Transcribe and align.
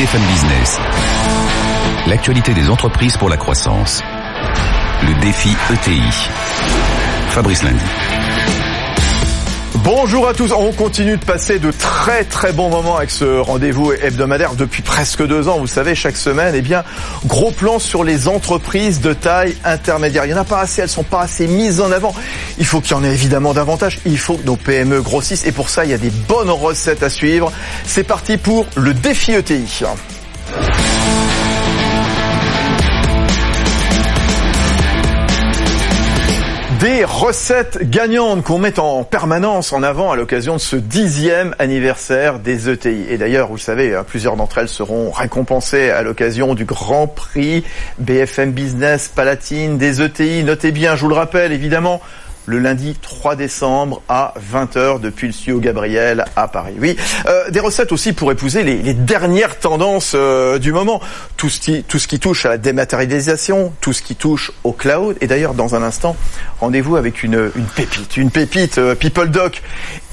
BFM 0.00 0.22
Business. 0.22 0.78
L'actualité 2.06 2.54
des 2.54 2.70
entreprises 2.70 3.18
pour 3.18 3.28
la 3.28 3.36
croissance. 3.36 4.02
Le 5.02 5.20
défi 5.20 5.50
ETI. 5.70 6.00
Fabrice 7.28 7.62
Lundi. 7.62 7.84
Bonjour 9.82 10.28
à 10.28 10.34
tous, 10.34 10.52
on 10.52 10.72
continue 10.72 11.16
de 11.16 11.24
passer 11.24 11.58
de 11.58 11.70
très 11.70 12.24
très 12.24 12.52
bons 12.52 12.68
moments 12.68 12.98
avec 12.98 13.10
ce 13.10 13.24
rendez-vous 13.24 13.92
hebdomadaire 13.92 14.54
depuis 14.54 14.82
presque 14.82 15.26
deux 15.26 15.48
ans. 15.48 15.58
Vous 15.58 15.66
savez, 15.66 15.94
chaque 15.94 16.18
semaine, 16.18 16.54
eh 16.54 16.60
bien, 16.60 16.84
gros 17.24 17.50
plan 17.50 17.78
sur 17.78 18.04
les 18.04 18.28
entreprises 18.28 19.00
de 19.00 19.14
taille 19.14 19.56
intermédiaire. 19.64 20.26
Il 20.26 20.28
n'y 20.28 20.34
en 20.34 20.42
a 20.42 20.44
pas 20.44 20.60
assez, 20.60 20.82
elles 20.82 20.88
sont 20.90 21.02
pas 21.02 21.22
assez 21.22 21.46
mises 21.46 21.80
en 21.80 21.90
avant. 21.92 22.14
Il 22.58 22.66
faut 22.66 22.82
qu'il 22.82 22.92
y 22.92 22.94
en 22.94 23.04
ait 23.04 23.12
évidemment 23.12 23.54
davantage. 23.54 24.00
Il 24.04 24.18
faut 24.18 24.34
que 24.34 24.44
nos 24.44 24.56
PME 24.56 25.00
grossissent 25.00 25.46
et 25.46 25.52
pour 25.52 25.70
ça, 25.70 25.86
il 25.86 25.90
y 25.90 25.94
a 25.94 25.98
des 25.98 26.10
bonnes 26.10 26.50
recettes 26.50 27.02
à 27.02 27.08
suivre. 27.08 27.50
C'est 27.86 28.04
parti 28.04 28.36
pour 28.36 28.66
le 28.76 28.92
défi 28.92 29.32
ETI. 29.32 29.84
Des 36.80 37.04
recettes 37.04 37.90
gagnantes 37.90 38.42
qu'on 38.42 38.58
met 38.58 38.78
en 38.78 39.04
permanence 39.04 39.74
en 39.74 39.82
avant 39.82 40.12
à 40.12 40.16
l'occasion 40.16 40.54
de 40.54 40.60
ce 40.60 40.76
dixième 40.76 41.54
anniversaire 41.58 42.38
des 42.38 42.70
ETI. 42.70 43.04
Et 43.10 43.18
d'ailleurs, 43.18 43.48
vous 43.48 43.56
le 43.56 43.60
savez, 43.60 43.94
hein, 43.94 44.02
plusieurs 44.02 44.34
d'entre 44.36 44.56
elles 44.56 44.68
seront 44.68 45.10
récompensées 45.10 45.90
à 45.90 46.00
l'occasion 46.00 46.54
du 46.54 46.64
Grand 46.64 47.06
Prix 47.06 47.64
BFM 47.98 48.52
Business 48.52 49.08
Palatine 49.14 49.76
des 49.76 50.00
ETI. 50.00 50.42
Notez 50.42 50.72
bien, 50.72 50.96
je 50.96 51.02
vous 51.02 51.10
le 51.10 51.16
rappelle, 51.16 51.52
évidemment, 51.52 52.00
le 52.46 52.58
lundi 52.58 52.96
3 53.00 53.36
décembre 53.36 54.02
à 54.08 54.34
20h 54.52 55.00
depuis 55.00 55.28
le 55.28 55.32
studio 55.32 55.60
Gabriel 55.60 56.24
à 56.36 56.48
Paris. 56.48 56.74
Oui, 56.80 56.96
euh, 57.26 57.50
des 57.50 57.60
recettes 57.60 57.92
aussi 57.92 58.12
pour 58.12 58.32
épouser 58.32 58.62
les, 58.62 58.76
les 58.76 58.94
dernières 58.94 59.58
tendances 59.58 60.12
euh, 60.14 60.58
du 60.58 60.72
moment. 60.72 61.00
Tout 61.36 61.48
ce, 61.48 61.60
qui, 61.60 61.84
tout 61.84 61.98
ce 61.98 62.08
qui 62.08 62.18
touche 62.18 62.46
à 62.46 62.48
la 62.48 62.58
dématérialisation, 62.58 63.72
tout 63.80 63.92
ce 63.92 64.02
qui 64.02 64.16
touche 64.16 64.52
au 64.64 64.72
cloud. 64.72 65.16
Et 65.20 65.26
d'ailleurs, 65.26 65.54
dans 65.54 65.74
un 65.74 65.82
instant, 65.82 66.16
rendez-vous 66.60 66.96
avec 66.96 67.22
une, 67.22 67.50
une 67.54 67.66
pépite, 67.66 68.16
une 68.16 68.30
pépite 68.30 68.78
euh, 68.78 68.94
PeopleDoc, 68.94 69.62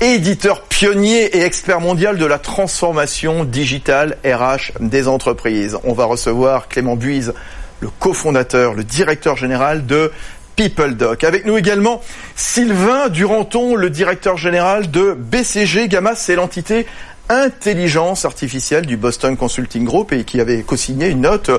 éditeur 0.02 0.62
pionnier 0.64 1.38
et 1.38 1.42
expert 1.42 1.82
mondial 1.82 2.18
de 2.18 2.26
la 2.26 2.40
transformation 2.40 3.46
digitale 3.46 4.18
RH 4.24 4.80
des 4.80 5.08
entreprises. 5.08 5.78
On 5.84 5.94
va 5.94 6.06
recevoir 6.06 6.68
Clément 6.68 6.96
Buise, 6.96 7.34
le 7.80 7.90
cofondateur, 8.00 8.74
le 8.74 8.84
directeur 8.84 9.38
général 9.38 9.86
de 9.86 10.12
PeopleDoc. 10.58 11.24
Avec 11.24 11.46
nous 11.46 11.56
également 11.56 12.02
Sylvain 12.36 13.10
Duranton, 13.10 13.76
le 13.76 13.90
directeur 13.90 14.38
général 14.38 14.90
de 14.92 15.14
BCG 15.14 15.88
Gamma, 15.88 16.16
c'est 16.16 16.36
l'entité 16.36 16.88
intelligence 17.30 18.26
artificielle 18.26 18.86
du 18.86 18.98
Boston 18.98 19.38
Consulting 19.38 19.86
Group 19.86 20.12
et 20.12 20.24
qui 20.24 20.42
avait 20.42 20.64
co-signé 20.64 21.10
une 21.10 21.22
note 21.22 21.52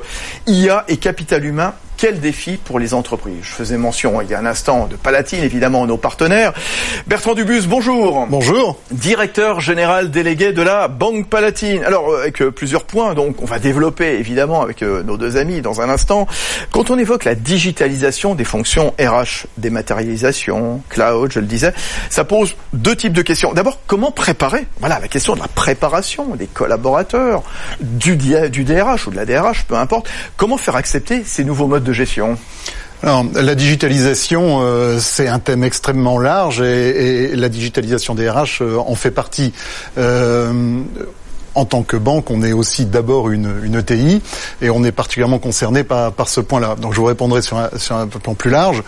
IA 0.46 0.84
et 0.88 0.96
capital 0.96 1.44
humain 1.44 1.74
quel 1.98 2.20
défi 2.20 2.56
pour 2.56 2.78
les 2.78 2.94
entreprises? 2.94 3.42
Je 3.42 3.52
faisais 3.52 3.76
mention 3.76 4.22
il 4.22 4.30
y 4.30 4.34
a 4.34 4.38
un 4.38 4.46
instant 4.46 4.86
de 4.86 4.94
Palatine, 4.94 5.42
évidemment 5.42 5.84
nos 5.84 5.96
partenaires. 5.96 6.52
Bertrand 7.08 7.34
Dubus, 7.34 7.66
bonjour. 7.66 8.24
Bonjour. 8.30 8.78
Directeur 8.92 9.60
général 9.60 10.12
délégué 10.12 10.52
de 10.52 10.62
la 10.62 10.86
Banque 10.86 11.28
Palatine. 11.28 11.82
Alors 11.84 12.14
avec 12.14 12.40
euh, 12.40 12.52
plusieurs 12.52 12.84
points, 12.84 13.14
donc 13.14 13.42
on 13.42 13.46
va 13.46 13.58
développer 13.58 14.14
évidemment 14.14 14.62
avec 14.62 14.82
euh, 14.82 15.02
nos 15.02 15.16
deux 15.16 15.36
amis 15.36 15.60
dans 15.60 15.80
un 15.80 15.90
instant. 15.90 16.28
Quand 16.70 16.90
on 16.90 16.98
évoque 16.98 17.24
la 17.24 17.34
digitalisation 17.34 18.36
des 18.36 18.44
fonctions 18.44 18.94
RH, 19.00 19.46
dématérialisation, 19.56 20.80
cloud, 20.88 21.32
je 21.32 21.40
le 21.40 21.46
disais, 21.46 21.74
ça 22.10 22.22
pose 22.22 22.54
deux 22.72 22.94
types 22.94 23.12
de 23.12 23.22
questions. 23.22 23.52
D'abord, 23.54 23.80
comment 23.88 24.12
préparer? 24.12 24.68
Voilà 24.78 25.00
la 25.00 25.08
question 25.08 25.34
de 25.34 25.40
la 25.40 25.48
préparation 25.48 26.36
des 26.36 26.46
collaborateurs, 26.46 27.42
du, 27.80 28.16
du 28.16 28.62
DRH 28.62 29.08
ou 29.08 29.10
de 29.10 29.16
la 29.16 29.26
DRH, 29.26 29.64
peu 29.64 29.74
importe. 29.74 30.08
Comment 30.36 30.58
faire 30.58 30.76
accepter 30.76 31.24
ces 31.24 31.42
nouveaux 31.42 31.66
modes 31.66 31.87
gestion 31.92 32.38
alors, 33.02 33.24
la 33.32 33.54
digitalisation, 33.54 34.58
euh, 34.60 34.98
c'est 35.00 35.28
un 35.28 35.38
thème 35.38 35.62
extrêmement 35.62 36.18
large 36.18 36.60
et, 36.60 37.30
et 37.30 37.36
la 37.36 37.48
digitalisation 37.48 38.16
des 38.16 38.28
RH 38.28 38.60
euh, 38.60 38.76
en 38.76 38.96
fait 38.96 39.12
partie. 39.12 39.52
Euh, 39.98 40.82
en 41.54 41.64
tant 41.64 41.82
que 41.82 41.96
banque, 41.96 42.30
on 42.30 42.42
est 42.42 42.52
aussi 42.52 42.86
d'abord 42.86 43.30
une, 43.30 43.52
une, 43.64 43.76
ETI 43.76 44.20
et 44.62 44.70
on 44.70 44.84
est 44.84 44.92
particulièrement 44.92 45.38
concerné 45.38 45.82
par, 45.82 46.12
par 46.12 46.28
ce 46.28 46.40
point-là. 46.40 46.76
Donc, 46.76 46.92
je 46.92 47.00
vous 47.00 47.06
répondrai 47.06 47.42
sur 47.42 47.56
un, 47.56 47.70
sur 47.76 47.96
un 47.96 48.06
plan 48.06 48.34
plus 48.34 48.50
large 48.50 48.82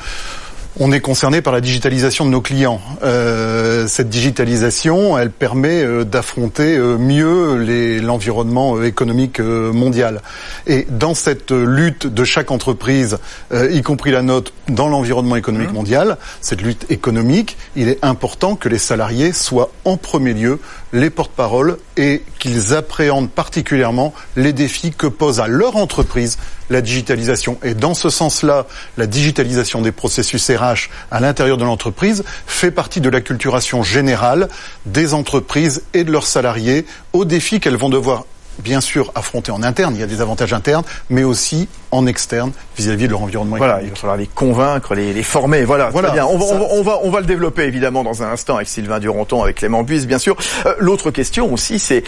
on 0.78 0.92
est 0.92 1.00
concerné 1.00 1.42
par 1.42 1.53
la 1.53 1.60
digitalisation 1.60 2.25
de 2.25 2.31
nos 2.31 2.41
clients. 2.41 2.81
Euh, 3.03 3.86
cette 3.88 4.08
digitalisation, 4.08 5.19
elle 5.19 5.31
permet 5.31 5.82
euh, 5.82 6.04
d'affronter 6.04 6.76
euh, 6.76 6.97
mieux 6.97 8.00
l'environnement 8.00 8.82
économique 8.82 9.41
mondial. 9.41 10.22
Et 10.66 10.86
dans 10.88 11.14
cette 11.14 11.50
lutte 11.50 12.06
de 12.06 12.25
chaque 12.25 12.50
entreprise, 12.50 13.19
y 13.53 13.82
compris 13.82 14.10
la 14.10 14.22
nôtre, 14.22 14.53
dans 14.69 14.88
l'environnement 14.88 15.36
économique 15.36 15.70
mmh. 15.70 15.75
mondial, 15.75 16.16
cette 16.41 16.62
lutte 16.62 16.87
économique, 16.91 17.56
il 17.76 17.88
est 17.88 17.98
important 18.02 18.54
que 18.54 18.69
les 18.69 18.78
salariés 18.78 19.32
soient 19.32 19.70
en 19.84 19.97
premier 19.97 20.34
lieu 20.34 20.60
les 20.92 21.10
porte-paroles 21.10 21.78
et 21.96 22.22
qu'ils 22.38 22.74
appréhendent 22.74 23.30
particulièrement 23.30 24.12
les 24.36 24.52
défis 24.52 24.92
que 24.92 25.06
pose 25.06 25.40
à 25.40 25.46
leur 25.46 25.76
entreprise 25.76 26.38
la 26.68 26.80
digitalisation. 26.80 27.58
Et 27.62 27.74
dans 27.74 27.94
ce 27.94 28.10
sens-là, 28.10 28.66
la 28.96 29.06
digitalisation 29.06 29.82
des 29.82 29.92
processus 29.92 30.50
RH 30.50 30.88
à 31.10 31.20
l'intérieur 31.20 31.56
de 31.56 31.64
l'entreprise 31.64 32.24
fait 32.46 32.70
partie 32.70 33.00
de 33.00 33.08
l'acculturation 33.08 33.82
générale 33.82 34.48
des 34.86 35.14
entreprises 35.14 35.82
et 35.94 36.04
de 36.04 36.12
leurs 36.12 36.26
salariés 36.26 36.86
aux 37.12 37.24
défis 37.24 37.60
qu'elles 37.60 37.76
vont 37.76 37.90
devoir 37.90 38.24
bien 38.60 38.81
sûr 38.81 39.10
affronter 39.15 39.50
en 39.50 39.62
interne, 39.62 39.94
il 39.94 40.00
y 40.00 40.04
a 40.04 40.06
des 40.06 40.21
avantages 40.21 40.53
internes, 40.53 40.84
mais 41.09 41.25
aussi 41.25 41.69
en 41.91 42.06
externe 42.06 42.53
vis-à-vis 42.76 43.06
de 43.06 43.10
leur 43.12 43.22
environnement 43.22 43.56
voilà, 43.56 43.81
il 43.82 43.91
va 43.91 43.97
falloir 43.97 44.16
les 44.16 44.26
convaincre, 44.26 44.94
les, 44.94 45.12
les 45.12 45.22
former. 45.22 45.65
Voilà, 45.65 45.91
voilà 45.91 46.10
bien. 46.10 46.26
On 46.26 46.38
va, 46.38 46.44
on, 46.47 46.82
va, 46.82 46.99
on, 47.03 47.10
va, 47.10 47.20
le 47.20 47.26
développer 47.26 47.65
évidemment 47.65 48.04
dans 48.04 48.22
un 48.22 48.31
instant 48.31 48.56
avec 48.56 48.69
Sylvain 48.69 49.00
Duranton, 49.00 49.43
avec 49.43 49.56
Clément 49.56 49.82
Buisse, 49.82 50.06
bien 50.06 50.19
sûr. 50.19 50.37
Euh, 50.66 50.75
L'autre 50.78 51.10
question 51.10 51.53
aussi, 51.53 51.78
c'est 51.78 52.04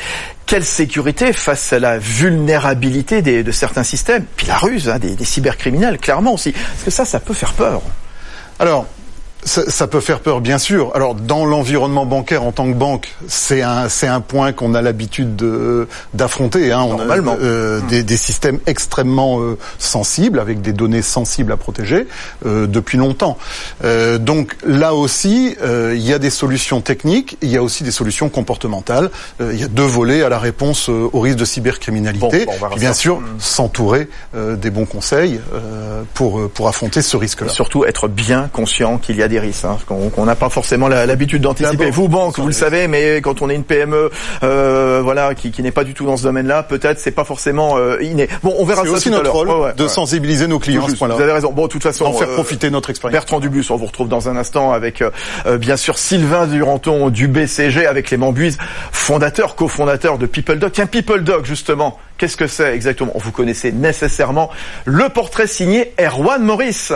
quelle 0.46 0.64
sécurité 0.64 1.32
face 1.32 1.72
à 1.72 1.78
la 1.78 1.98
vulnérabilité 1.98 3.22
des, 3.22 3.42
de 3.42 3.52
certains 3.52 3.84
systèmes, 3.84 4.24
puis 4.36 4.46
la 4.46 4.56
ruse 4.56 4.88
hein, 4.88 4.98
des, 4.98 5.14
des 5.14 5.24
cybercriminels, 5.24 5.98
clairement 5.98 6.34
aussi. 6.34 6.52
Parce 6.52 6.84
que 6.84 6.90
ça, 6.90 7.04
ça 7.04 7.20
peut 7.20 7.34
faire 7.34 7.52
peur. 7.52 7.82
Alors, 8.58 8.86
ça, 9.44 9.68
ça, 9.68 9.86
peut 9.86 10.00
faire 10.00 10.20
peur, 10.20 10.40
bien 10.40 10.58
sûr. 10.58 10.92
Alors, 10.94 11.14
dans 11.14 11.44
l'environnement 11.44 12.06
bancaire 12.06 12.44
en 12.44 12.52
tant 12.52 12.68
que 12.68 12.76
banque, 12.76 13.12
c'est 13.26 13.62
un 13.62 13.88
c'est 13.88 14.06
un 14.06 14.20
point 14.20 14.52
qu'on 14.52 14.74
a 14.74 14.82
l'habitude 14.82 15.36
d'affronter. 16.14 16.72
Hein. 16.72 16.82
On 16.82 16.96
Normalement, 16.96 17.32
a, 17.32 17.36
euh, 17.38 17.80
mmh. 17.80 17.86
des, 17.88 18.02
des, 18.04 18.16
systèmes 18.16 18.60
extrêmement 18.66 19.40
euh, 19.40 19.58
sensibles 19.78 20.38
avec 20.38 20.60
des 20.60 20.72
données 20.72 21.02
sensibles 21.02 21.52
à 21.52 21.56
protéger 21.56 22.06
euh, 22.46 22.66
depuis 22.66 22.98
longtemps. 22.98 23.36
Euh, 23.84 24.18
donc 24.18 24.56
là 24.64 24.94
aussi, 24.94 25.56
euh, 25.62 25.92
il 25.96 26.02
y 26.02 26.12
a 26.12 26.18
des 26.18 26.30
solutions 26.30 26.80
techniques, 26.80 27.36
il 27.42 27.50
y 27.50 27.56
a 27.56 27.62
aussi 27.62 27.82
des 27.82 27.90
solutions 27.90 28.28
comportementales. 28.28 29.10
Euh, 29.40 29.50
il 29.52 29.60
y 29.60 29.64
a 29.64 29.68
deux 29.68 29.82
volets 29.82 30.22
à 30.22 30.28
la 30.28 30.38
réponse 30.38 30.88
au 30.88 31.20
risque 31.20 31.38
de 31.38 31.44
cybercriminalité. 31.44 32.46
Bon, 32.46 32.52
bon, 32.60 32.76
bien 32.76 32.92
sûr, 32.92 33.20
mmh. 33.20 33.24
s'entourer 33.38 34.08
des 34.34 34.70
bons 34.70 34.86
conseils 34.86 35.40
pour 36.14 36.48
pour 36.50 36.68
affronter 36.68 37.02
ce 37.02 37.16
risque-là. 37.16 37.48
Surtout 37.48 37.84
être 37.84 38.08
bien 38.08 38.48
conscient 38.52 38.98
qu'il 38.98 39.16
y 39.16 39.22
a 39.22 39.28
des 39.32 39.40
risques 39.40 39.64
hein, 39.64 39.78
qu'on 39.86 40.24
n'a 40.24 40.34
pas 40.36 40.48
forcément 40.48 40.88
l'habitude 40.88 41.42
d'anticiper. 41.42 41.90
Vous 41.90 42.08
banque, 42.08 42.38
vous 42.38 42.46
le 42.46 42.52
savez, 42.52 42.88
mais 42.88 43.16
quand 43.16 43.42
on 43.42 43.50
est 43.50 43.54
une 43.54 43.64
PME, 43.64 44.10
euh, 44.42 45.00
voilà, 45.02 45.34
qui, 45.34 45.50
qui 45.50 45.62
n'est 45.62 45.70
pas 45.70 45.84
du 45.84 45.94
tout 45.94 46.06
dans 46.06 46.16
ce 46.16 46.22
domaine-là, 46.22 46.62
peut-être 46.62 46.98
c'est 46.98 47.10
pas 47.10 47.24
forcément 47.24 47.76
euh, 47.76 48.02
inné. 48.02 48.28
Bon, 48.42 48.54
on 48.58 48.64
verra 48.64 48.84
ça 48.84 48.90
aussi 48.90 49.10
notre 49.10 49.30
rôle 49.30 49.48
ouais, 49.48 49.54
ouais, 49.54 49.72
de 49.74 49.82
ouais. 49.84 49.88
sensibiliser 49.88 50.46
nos 50.46 50.58
clients 50.58 50.86
à 50.86 50.88
ce. 50.88 50.96
Vous 50.96 51.20
avez 51.20 51.32
raison. 51.32 51.52
Bon, 51.52 51.66
de 51.66 51.72
toute 51.72 51.82
façon, 51.82 52.04
en 52.04 52.12
faire 52.12 52.28
euh, 52.28 52.34
profiter 52.34 52.70
notre 52.70 52.90
expérience. 52.90 53.12
Bertrand 53.12 53.40
Dubus, 53.40 53.66
on 53.70 53.76
vous 53.76 53.86
retrouve 53.86 54.08
dans 54.08 54.28
un 54.28 54.36
instant 54.36 54.72
avec 54.72 55.02
euh, 55.02 55.10
euh, 55.46 55.58
bien 55.58 55.76
sûr 55.76 55.98
Sylvain 55.98 56.46
Duranton 56.46 57.10
du 57.10 57.28
BCG, 57.28 57.86
avec 57.86 58.06
Clément 58.06 58.32
Buise, 58.32 58.58
fondateur, 58.92 59.54
cofondateur 59.54 60.18
de 60.18 60.26
PeopleDoc. 60.26 60.72
Tiens, 60.72 60.86
PeopleDoc 60.86 61.46
justement. 61.46 61.98
Qu'est-ce 62.18 62.36
que 62.36 62.46
c'est 62.46 62.74
exactement? 62.74 63.12
Vous 63.16 63.32
connaissez 63.32 63.72
nécessairement 63.72 64.50
le 64.84 65.08
portrait 65.08 65.46
signé 65.46 65.92
Erwan 65.98 66.42
Maurice. 66.42 66.92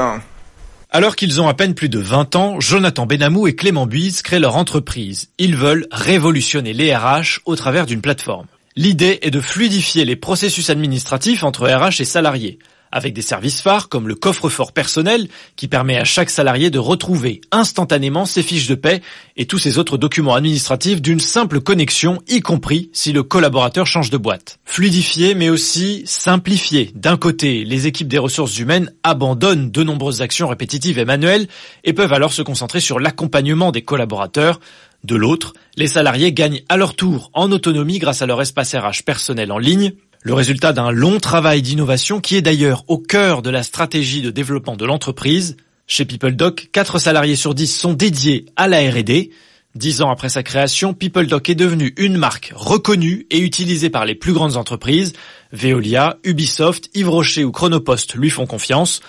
Alors 0.91 1.17
qu'ils 1.17 1.41
ont 1.41 1.49
à 1.49 1.55
peine 1.55 1.75
plus 1.75 1.89
de 1.89 1.99
20 1.99 2.37
ans, 2.37 2.61
Jonathan 2.61 3.07
Benamou 3.07 3.49
et 3.49 3.57
Clément 3.57 3.87
Buise 3.87 4.23
créent 4.23 4.39
leur 4.39 4.57
entreprise. 4.57 5.31
Ils 5.39 5.57
veulent 5.57 5.87
révolutionner 5.91 6.73
les 6.73 6.95
RH 6.95 7.41
au 7.45 7.57
travers 7.57 7.87
d'une 7.87 8.01
plateforme. 8.01 8.47
L'idée 8.77 9.19
est 9.23 9.31
de 9.31 9.41
fluidifier 9.41 10.05
les 10.05 10.17
processus 10.17 10.71
administratifs 10.71 11.43
entre 11.43 11.69
RH 11.69 12.01
et 12.01 12.05
salariés 12.05 12.59
avec 12.93 13.15
des 13.15 13.23
services 13.23 13.61
phares 13.61 13.89
comme 13.89 14.09
le 14.09 14.15
coffre-fort 14.15 14.73
personnel 14.73 15.29
qui 15.57 15.69
permet 15.69 15.97
à 15.97 16.05
chaque 16.05 16.31
salarié 16.31 16.71
de 16.71 16.79
retrouver 16.79 17.41
instantanément 17.51 18.27
ses 18.27 18.43
fiches 18.43 18.69
de 18.69 18.75
paie 18.75 19.03
et 19.37 19.47
tous 19.47 19.59
ses 19.59 19.79
autres 19.79 19.99
documents 19.99 20.35
administratifs 20.35 21.03
d'une 21.03 21.21
simple 21.21 21.61
connexion, 21.61 22.21
y 22.29 22.41
compris 22.41 22.91
si 22.93 23.13
le 23.13 23.23
collaborateur 23.23 23.87
change 23.87 24.11
de 24.11 24.17
boîte. 24.17 24.59
Fluidifier 24.65 25.35
mais 25.35 25.49
aussi 25.49 26.03
simplifier. 26.07 26.91
D'un 26.95 27.17
côté, 27.17 27.65
les 27.65 27.87
équipes 27.87 28.09
des 28.09 28.19
ressources 28.19 28.59
humaines 28.59 28.93
abandonnent 29.03 29.71
de 29.71 29.83
nombreuses 29.83 30.23
actions 30.23 30.49
répétitives 30.49 30.99
et 30.99 31.05
manuelles 31.05 31.49
et 31.85 31.93
peuvent 31.93 32.13
alors 32.13 32.33
se 32.33 32.43
concentrer 32.43 32.81
sur 32.81 33.01
l'accompagnement 33.01 33.73
des 33.73 33.83
collaborateurs. 33.83 34.61
De 35.05 35.15
l'autre, 35.15 35.53
les 35.77 35.87
salariés 35.87 36.33
gagnent 36.33 36.63
à 36.69 36.77
leur 36.77 36.97
tour 36.97 37.31
en 37.33 37.53
autonomie 37.53 37.99
grâce 37.99 38.23
à 38.23 38.27
leur 38.27 38.43
espace 38.43 38.75
RH 38.75 39.05
personnel 39.05 39.53
en 39.53 39.59
ligne 39.59 39.93
Le 40.27 40.35
résultat 40.35 40.73
d'un 40.73 40.91
long 40.91 41.21
travail 41.21 41.63
d'innovation 41.63 42.21
qui 42.21 42.35
est 42.35 42.43
d'ailleurs 42.43 42.83
au 42.89 42.99
cœur 42.99 43.43
de 43.43 43.51
la 43.51 43.63
stratégie 43.63 44.23
de 44.23 44.33
développement 44.33 44.75
de 44.75 44.85
l'entreprise. 44.85 45.57
Chez 45.87 46.05
PeopleDoc, 46.05 46.71
4 46.73 46.99
salariés 46.99 47.37
sur 47.37 47.55
10 47.55 47.69
sont 47.69 47.93
dédiés 47.93 48.47
à 48.57 48.67
la 48.67 48.81
R&D. 48.81 49.31
Dix 49.77 50.03
ans 50.03 50.11
après 50.11 50.29
sa 50.29 50.43
création, 50.43 50.95
PeopleDoc 50.95 51.49
est 51.49 51.55
devenu 51.55 51.95
une 51.97 52.17
marque 52.17 52.53
reconnue 52.57 53.29
et 53.31 53.39
utilisée 53.39 53.89
par 53.89 54.05
les 54.05 54.17
plus 54.17 54.33
grandes 54.33 54.57
entreprises. 54.57 55.13
Veolia, 55.53 56.17
Ubisoft, 56.25 56.91
Yves 56.95 57.09
Rocher 57.09 57.45
ou 57.45 57.53
Chronopost 57.53 58.17
lui 58.17 58.31
font 58.31 58.47
confiance. 58.47 59.03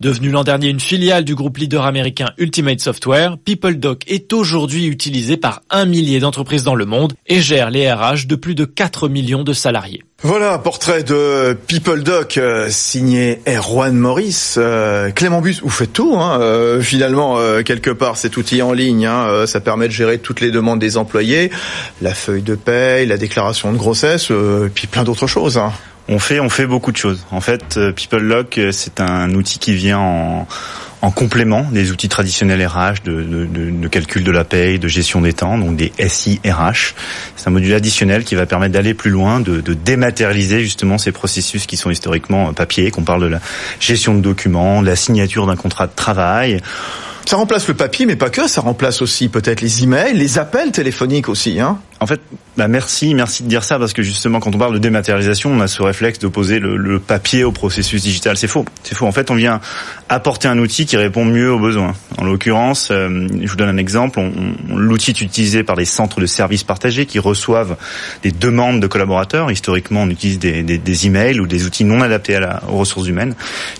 Devenu 0.00 0.30
l'an 0.30 0.42
dernier 0.42 0.68
une 0.68 0.80
filiale 0.80 1.26
du 1.26 1.34
groupe 1.34 1.58
leader 1.58 1.84
américain 1.84 2.30
Ultimate 2.38 2.80
Software, 2.80 3.36
PeopleDoc 3.36 4.04
est 4.10 4.32
aujourd'hui 4.32 4.86
utilisé 4.86 5.36
par 5.36 5.60
un 5.68 5.84
millier 5.84 6.18
d'entreprises 6.18 6.64
dans 6.64 6.74
le 6.74 6.86
monde 6.86 7.12
et 7.26 7.42
gère 7.42 7.70
les 7.70 7.92
RH 7.92 8.26
de 8.26 8.36
plus 8.36 8.54
de 8.54 8.64
4 8.64 9.10
millions 9.10 9.44
de 9.44 9.52
salariés. 9.52 10.02
Voilà, 10.24 10.56
portrait 10.58 11.02
de 11.02 11.52
PeopleDoc 11.66 12.38
euh, 12.38 12.68
signé 12.70 13.40
Erwan 13.46 13.92
Maurice. 13.92 14.54
Euh, 14.56 15.10
Clément 15.10 15.40
Bus, 15.40 15.62
vous 15.62 15.68
faites 15.68 15.92
tout, 15.92 16.14
hein, 16.16 16.40
euh, 16.40 16.80
finalement, 16.80 17.38
quelque 17.64 17.90
part, 17.90 18.16
cet 18.16 18.36
outil 18.36 18.62
en 18.62 18.72
ligne. 18.72 19.06
Hein, 19.06 19.46
ça 19.46 19.60
permet 19.60 19.88
de 19.88 19.92
gérer 19.92 20.18
toutes 20.18 20.40
les 20.40 20.52
demandes 20.52 20.78
des 20.78 20.96
employés, 20.96 21.50
la 22.00 22.14
feuille 22.14 22.42
de 22.42 22.54
paye, 22.54 23.06
la 23.06 23.16
déclaration 23.16 23.72
de 23.72 23.78
grossesse, 23.78 24.30
puis 24.74 24.86
plein 24.86 25.02
d'autres 25.02 25.26
choses. 25.26 25.58
Hein. 25.58 25.72
On 26.08 26.18
fait, 26.18 26.40
on 26.40 26.48
fait 26.48 26.66
beaucoup 26.66 26.90
de 26.90 26.96
choses. 26.96 27.24
En 27.30 27.40
fait, 27.40 27.76
euh, 27.76 27.92
PeopleLock, 27.92 28.58
euh, 28.58 28.72
c'est 28.72 29.00
un 29.00 29.32
outil 29.34 29.58
qui 29.58 29.72
vient 29.72 29.98
en, 29.98 30.46
en 31.02 31.10
complément 31.10 31.66
des 31.70 31.90
outils 31.90 32.08
traditionnels 32.08 32.64
RH 32.64 33.02
de, 33.04 33.22
de, 33.22 33.46
de, 33.70 33.88
calcul 33.88 34.22
de 34.22 34.30
la 34.30 34.44
paye, 34.44 34.78
de 34.78 34.86
gestion 34.86 35.20
des 35.20 35.32
temps, 35.32 35.58
donc 35.58 35.76
des 35.76 35.92
SIRH. 35.98 36.94
C'est 37.36 37.48
un 37.48 37.50
module 37.50 37.74
additionnel 37.74 38.22
qui 38.22 38.36
va 38.36 38.46
permettre 38.46 38.72
d'aller 38.72 38.94
plus 38.94 39.10
loin, 39.10 39.40
de, 39.40 39.60
de, 39.60 39.74
dématérialiser 39.74 40.60
justement 40.60 40.98
ces 40.98 41.10
processus 41.10 41.66
qui 41.66 41.76
sont 41.76 41.90
historiquement 41.90 42.52
papier, 42.54 42.92
qu'on 42.92 43.02
parle 43.02 43.22
de 43.22 43.26
la 43.26 43.40
gestion 43.80 44.14
de 44.14 44.20
documents, 44.20 44.80
de 44.80 44.86
la 44.86 44.96
signature 44.96 45.46
d'un 45.46 45.56
contrat 45.56 45.88
de 45.88 45.92
travail. 45.94 46.60
Ça 47.26 47.36
remplace 47.36 47.66
le 47.68 47.74
papier, 47.74 48.06
mais 48.06 48.16
pas 48.16 48.30
que. 48.30 48.48
Ça 48.48 48.60
remplace 48.60 49.02
aussi 49.02 49.28
peut-être 49.28 49.60
les 49.60 49.82
emails, 49.82 50.14
les 50.14 50.38
appels 50.38 50.70
téléphoniques 50.70 51.28
aussi. 51.28 51.60
Hein 51.60 51.78
en 52.02 52.06
fait, 52.06 52.20
bah 52.56 52.68
merci, 52.68 53.14
merci 53.14 53.44
de 53.44 53.48
dire 53.48 53.62
ça 53.62 53.78
parce 53.78 53.92
que 53.92 54.02
justement, 54.02 54.40
quand 54.40 54.54
on 54.54 54.58
parle 54.58 54.74
de 54.74 54.78
dématérialisation, 54.78 55.52
on 55.52 55.60
a 55.60 55.68
ce 55.68 55.82
réflexe 55.82 56.18
d'opposer 56.18 56.58
le, 56.58 56.76
le 56.76 56.98
papier 56.98 57.44
au 57.44 57.52
processus 57.52 58.02
digital. 58.02 58.36
C'est 58.36 58.48
faux. 58.48 58.64
C'est 58.82 58.96
faux. 58.96 59.06
En 59.06 59.12
fait, 59.12 59.30
on 59.30 59.36
vient 59.36 59.60
apporter 60.08 60.48
un 60.48 60.58
outil 60.58 60.84
qui 60.84 60.96
répond 60.96 61.24
mieux 61.24 61.52
aux 61.52 61.60
besoins. 61.60 61.94
En 62.18 62.24
l'occurrence, 62.24 62.88
euh, 62.90 63.26
je 63.40 63.48
vous 63.48 63.56
donne 63.56 63.68
un 63.68 63.76
exemple. 63.76 64.20
L'outil 64.68 65.10
est 65.10 65.20
utilisé 65.20 65.62
par 65.62 65.76
les 65.76 65.84
centres 65.84 66.20
de 66.20 66.26
services 66.26 66.64
partagés 66.64 67.06
qui 67.06 67.18
reçoivent 67.20 67.76
des 68.22 68.32
demandes 68.32 68.80
de 68.80 68.86
collaborateurs. 68.88 69.50
Historiquement, 69.50 70.02
on 70.02 70.10
utilise 70.10 70.38
des, 70.38 70.62
des, 70.62 70.78
des 70.78 71.06
emails 71.06 71.40
ou 71.40 71.46
des 71.46 71.66
outils 71.66 71.84
non 71.84 72.00
adaptés 72.02 72.34
à 72.34 72.40
la, 72.40 72.62
aux 72.68 72.78
ressources 72.78 73.06
humaines. 73.06 73.34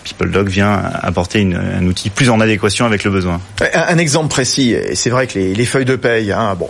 PeopleDoc 0.04 0.48
vient 0.48 0.80
apporter 1.02 1.40
une, 1.40 1.56
un 1.56 1.84
outil 1.86 2.08
plus 2.08 2.30
en 2.30 2.40
adéquation 2.40 2.86
avec 2.86 3.02
le 3.04 3.10
besoin. 3.10 3.40
Un, 3.74 3.98
exemple 3.98 4.28
précis, 4.28 4.76
c'est 4.94 5.10
vrai 5.10 5.26
que 5.26 5.38
les, 5.38 5.54
les, 5.54 5.66
feuilles 5.66 5.84
de 5.84 5.96
paye, 5.96 6.32
hein, 6.32 6.54
bon, 6.58 6.69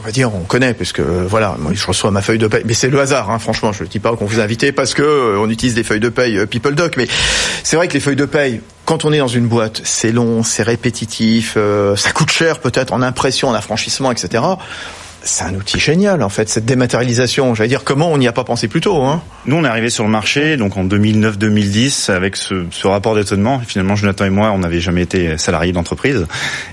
on 0.00 0.02
va 0.02 0.12
dire, 0.12 0.34
on 0.34 0.40
connaît, 0.40 0.59
parce 0.78 0.92
que 0.92 1.02
voilà, 1.02 1.56
moi 1.58 1.72
je 1.74 1.86
reçois 1.86 2.10
ma 2.10 2.22
feuille 2.22 2.38
de 2.38 2.46
paye, 2.46 2.62
mais 2.66 2.74
c'est 2.74 2.88
le 2.88 3.00
hasard, 3.00 3.30
hein, 3.30 3.38
franchement, 3.38 3.72
je 3.72 3.84
ne 3.84 3.88
dis 3.88 3.98
pas 3.98 4.14
qu'on 4.16 4.26
vous 4.26 4.40
a 4.40 4.42
invité 4.42 4.72
parce 4.72 4.94
que 4.94 5.02
euh, 5.02 5.40
on 5.40 5.48
utilise 5.50 5.74
des 5.74 5.84
feuilles 5.84 6.00
de 6.00 6.08
paye 6.08 6.38
euh, 6.38 6.46
PeopleDoc, 6.46 6.96
mais 6.96 7.08
c'est 7.62 7.76
vrai 7.76 7.88
que 7.88 7.94
les 7.94 8.00
feuilles 8.00 8.16
de 8.16 8.26
paye, 8.26 8.60
quand 8.84 9.04
on 9.04 9.12
est 9.12 9.18
dans 9.18 9.28
une 9.28 9.46
boîte, 9.46 9.80
c'est 9.84 10.12
long, 10.12 10.42
c'est 10.42 10.62
répétitif, 10.62 11.54
euh, 11.56 11.96
ça 11.96 12.12
coûte 12.12 12.30
cher 12.30 12.58
peut-être 12.58 12.92
en 12.92 13.02
impression, 13.02 13.48
en 13.48 13.54
affranchissement, 13.54 14.12
etc 14.12 14.42
c'est 15.22 15.44
un 15.44 15.54
outil 15.54 15.78
génial 15.78 16.22
en 16.22 16.28
fait 16.28 16.48
cette 16.48 16.64
dématérialisation. 16.64 17.54
J'allais 17.54 17.68
dire 17.68 17.84
comment 17.84 18.10
on 18.10 18.18
n'y 18.18 18.28
a 18.28 18.32
pas 18.32 18.44
pensé 18.44 18.68
plus 18.68 18.80
tôt. 18.80 19.02
Hein 19.02 19.22
Nous 19.46 19.56
on 19.56 19.64
est 19.64 19.68
arrivé 19.68 19.90
sur 19.90 20.04
le 20.04 20.10
marché 20.10 20.56
donc 20.56 20.76
en 20.76 20.84
2009-2010 20.84 22.10
avec 22.10 22.36
ce, 22.36 22.64
ce 22.70 22.86
rapport 22.86 23.14
d'étonnement. 23.14 23.60
Finalement 23.60 23.96
Jonathan 23.96 24.24
et 24.24 24.30
moi 24.30 24.50
on 24.52 24.58
n'avait 24.58 24.80
jamais 24.80 25.02
été 25.02 25.36
salariés 25.38 25.72
d'entreprise 25.72 26.26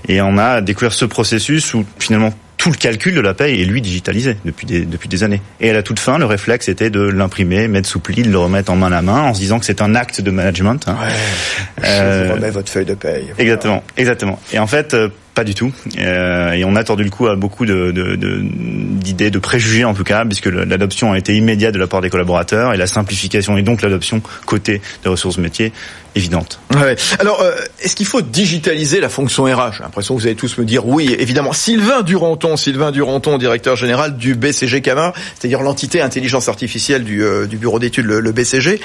et 0.08 0.20
on 0.20 0.38
a 0.38 0.60
découvert 0.60 0.92
ce 0.92 1.04
processus 1.04 1.74
où 1.74 1.84
finalement 1.98 2.32
tout 2.58 2.70
le 2.70 2.76
calcul 2.76 3.14
de 3.14 3.20
la 3.20 3.34
paye 3.34 3.62
est 3.62 3.64
lui 3.64 3.80
digitalisé 3.80 4.36
depuis 4.44 4.66
des, 4.66 4.84
depuis 4.84 5.08
des 5.08 5.22
années. 5.22 5.40
Et 5.60 5.70
à 5.70 5.72
la 5.72 5.82
toute 5.82 6.00
fin, 6.00 6.18
le 6.18 6.26
réflexe 6.26 6.68
était 6.68 6.90
de 6.90 7.00
l'imprimer, 7.00 7.68
mettre 7.68 7.88
sous 7.88 8.00
pli, 8.00 8.22
de 8.22 8.30
le 8.30 8.38
remettre 8.38 8.70
en 8.70 8.76
main 8.76 8.92
à 8.92 9.00
main, 9.00 9.22
en 9.22 9.32
se 9.32 9.38
disant 9.38 9.58
que 9.60 9.64
c'est 9.64 9.80
un 9.80 9.94
acte 9.94 10.20
de 10.20 10.30
management. 10.30 10.86
Hein. 10.88 10.96
Ouais, 11.00 11.86
euh, 11.86 12.34
remets 12.34 12.50
votre 12.50 12.70
feuille 12.70 12.84
de 12.84 12.94
paye. 12.94 13.28
Voilà. 13.28 13.42
Exactement, 13.42 13.84
exactement. 13.96 14.40
Et 14.52 14.58
en 14.58 14.66
fait, 14.66 14.92
euh, 14.92 15.08
pas 15.38 15.44
du 15.44 15.54
tout. 15.54 15.70
Euh, 15.98 16.50
et 16.50 16.64
on 16.64 16.74
a 16.74 16.82
tordu 16.82 17.04
le 17.04 17.10
coup 17.10 17.28
à 17.28 17.36
beaucoup 17.36 17.64
de, 17.64 17.92
de, 17.92 18.16
de, 18.16 18.40
d'idées, 18.42 19.30
de 19.30 19.38
préjugés 19.38 19.84
en 19.84 19.94
tout 19.94 20.02
cas, 20.02 20.24
puisque 20.24 20.46
l'adoption 20.46 21.12
a 21.12 21.18
été 21.18 21.36
immédiate 21.36 21.72
de 21.72 21.78
la 21.78 21.86
part 21.86 22.00
des 22.00 22.10
collaborateurs 22.10 22.74
et 22.74 22.76
la 22.76 22.88
simplification 22.88 23.56
et 23.56 23.62
donc 23.62 23.82
l'adoption 23.82 24.20
côté 24.46 24.80
des 25.04 25.08
ressources 25.08 25.38
métiers 25.38 25.72
évidente. 26.18 26.60
Ouais. 26.74 26.96
Alors, 27.18 27.40
euh, 27.40 27.52
est-ce 27.80 27.96
qu'il 27.96 28.06
faut 28.06 28.20
digitaliser 28.20 29.00
la 29.00 29.08
fonction 29.08 29.44
RH 29.44 29.76
J'ai 29.78 29.82
l'impression 29.82 30.14
que 30.14 30.20
vous 30.20 30.26
allez 30.26 30.36
tous 30.36 30.58
me 30.58 30.64
dire 30.64 30.86
oui, 30.86 31.14
évidemment. 31.18 31.52
Sylvain 31.52 32.02
Duranton, 32.02 32.56
Sylvain 32.56 32.90
Duranton, 32.90 33.38
directeur 33.38 33.76
général 33.76 34.16
du 34.16 34.34
BCG 34.34 34.80
CAMA, 34.82 35.12
c'est-à-dire 35.38 35.62
l'entité 35.62 36.00
intelligence 36.00 36.48
artificielle 36.48 37.04
du, 37.04 37.22
euh, 37.22 37.46
du 37.46 37.56
bureau 37.56 37.78
d'études, 37.78 38.06
le, 38.06 38.20
le, 38.20 38.32
BCG. 38.32 38.80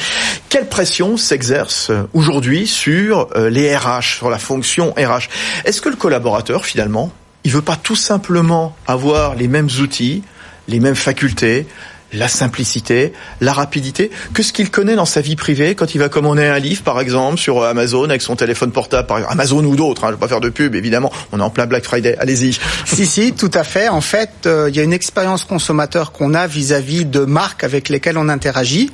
Quelle 0.49 0.67
pression 0.67 1.17
s'exerce 1.17 1.91
aujourd'hui 2.13 2.67
sur 2.67 3.27
euh, 3.35 3.49
les 3.49 3.75
RH, 3.75 4.17
sur 4.17 4.29
la 4.29 4.39
fonction 4.39 4.93
RH 4.93 5.29
Est-ce 5.65 5.81
que 5.81 5.89
le 5.89 5.95
collaborateur, 5.95 6.42
finalement, 6.63 7.11
il 7.43 7.51
veut 7.51 7.61
pas 7.61 7.75
tout 7.75 7.95
simplement 7.95 8.75
avoir 8.87 9.35
les 9.35 9.47
mêmes 9.47 9.69
outils, 9.81 10.23
les 10.67 10.79
mêmes 10.79 10.95
facultés, 10.95 11.67
la 12.13 12.27
simplicité, 12.27 13.11
la 13.41 13.53
rapidité, 13.53 14.11
que 14.33 14.43
ce 14.43 14.53
qu'il 14.53 14.69
connaît 14.69 14.95
dans 14.95 15.05
sa 15.05 15.19
vie 15.19 15.35
privée 15.35 15.75
quand 15.75 15.95
il 15.95 15.97
va 15.97 16.09
commander 16.09 16.45
un 16.45 16.59
livre, 16.59 16.83
par 16.83 16.99
exemple, 16.99 17.37
sur 17.37 17.63
Amazon 17.63 18.05
avec 18.05 18.21
son 18.21 18.35
téléphone 18.35 18.71
portable, 18.71 19.07
par 19.07 19.29
Amazon 19.31 19.63
ou 19.65 19.75
d'autres. 19.75 20.03
Hein, 20.03 20.07
je 20.07 20.11
ne 20.11 20.17
vais 20.17 20.19
pas 20.19 20.27
faire 20.27 20.39
de 20.39 20.49
pub, 20.49 20.75
évidemment. 20.75 21.11
On 21.31 21.39
est 21.39 21.43
en 21.43 21.49
plein 21.49 21.65
Black 21.65 21.83
Friday. 21.83 22.15
Allez-y. 22.19 22.59
Si, 22.85 23.07
si, 23.07 23.33
tout 23.33 23.49
à 23.53 23.63
fait. 23.63 23.89
En 23.89 24.01
fait, 24.01 24.45
euh, 24.45 24.69
il 24.69 24.75
y 24.75 24.79
a 24.79 24.83
une 24.83 24.93
expérience 24.93 25.45
consommateur 25.45 26.11
qu'on 26.11 26.35
a 26.35 26.45
vis-à-vis 26.45 27.05
de 27.05 27.21
marques 27.21 27.63
avec 27.63 27.89
lesquelles 27.89 28.19
on 28.19 28.29
interagit. 28.29 28.91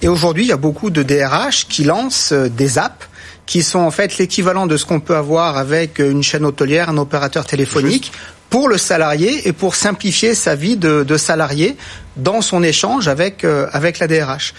Et 0.00 0.08
aujourd'hui, 0.08 0.44
il 0.44 0.48
y 0.48 0.52
a 0.52 0.56
beaucoup 0.56 0.88
de 0.88 1.02
DRH 1.02 1.66
qui 1.68 1.84
lancent 1.84 2.32
euh, 2.32 2.48
des 2.48 2.78
apps 2.78 3.08
qui 3.46 3.62
sont 3.62 3.80
en 3.80 3.90
fait 3.90 4.18
l'équivalent 4.18 4.66
de 4.66 4.76
ce 4.76 4.84
qu'on 4.84 5.00
peut 5.00 5.16
avoir 5.16 5.56
avec 5.56 5.98
une 5.98 6.22
chaîne 6.22 6.44
hôtelière, 6.44 6.88
un 6.88 6.98
opérateur 6.98 7.44
téléphonique. 7.44 8.12
Juste 8.12 8.42
pour 8.52 8.68
le 8.68 8.76
salarié 8.76 9.48
et 9.48 9.54
pour 9.54 9.74
simplifier 9.74 10.34
sa 10.34 10.54
vie 10.54 10.76
de, 10.76 11.04
de 11.04 11.16
salarié 11.16 11.74
dans 12.16 12.42
son 12.42 12.62
échange 12.62 13.08
avec 13.08 13.44
euh, 13.44 13.66
avec 13.72 13.98
la 13.98 14.06
DRH. 14.06 14.52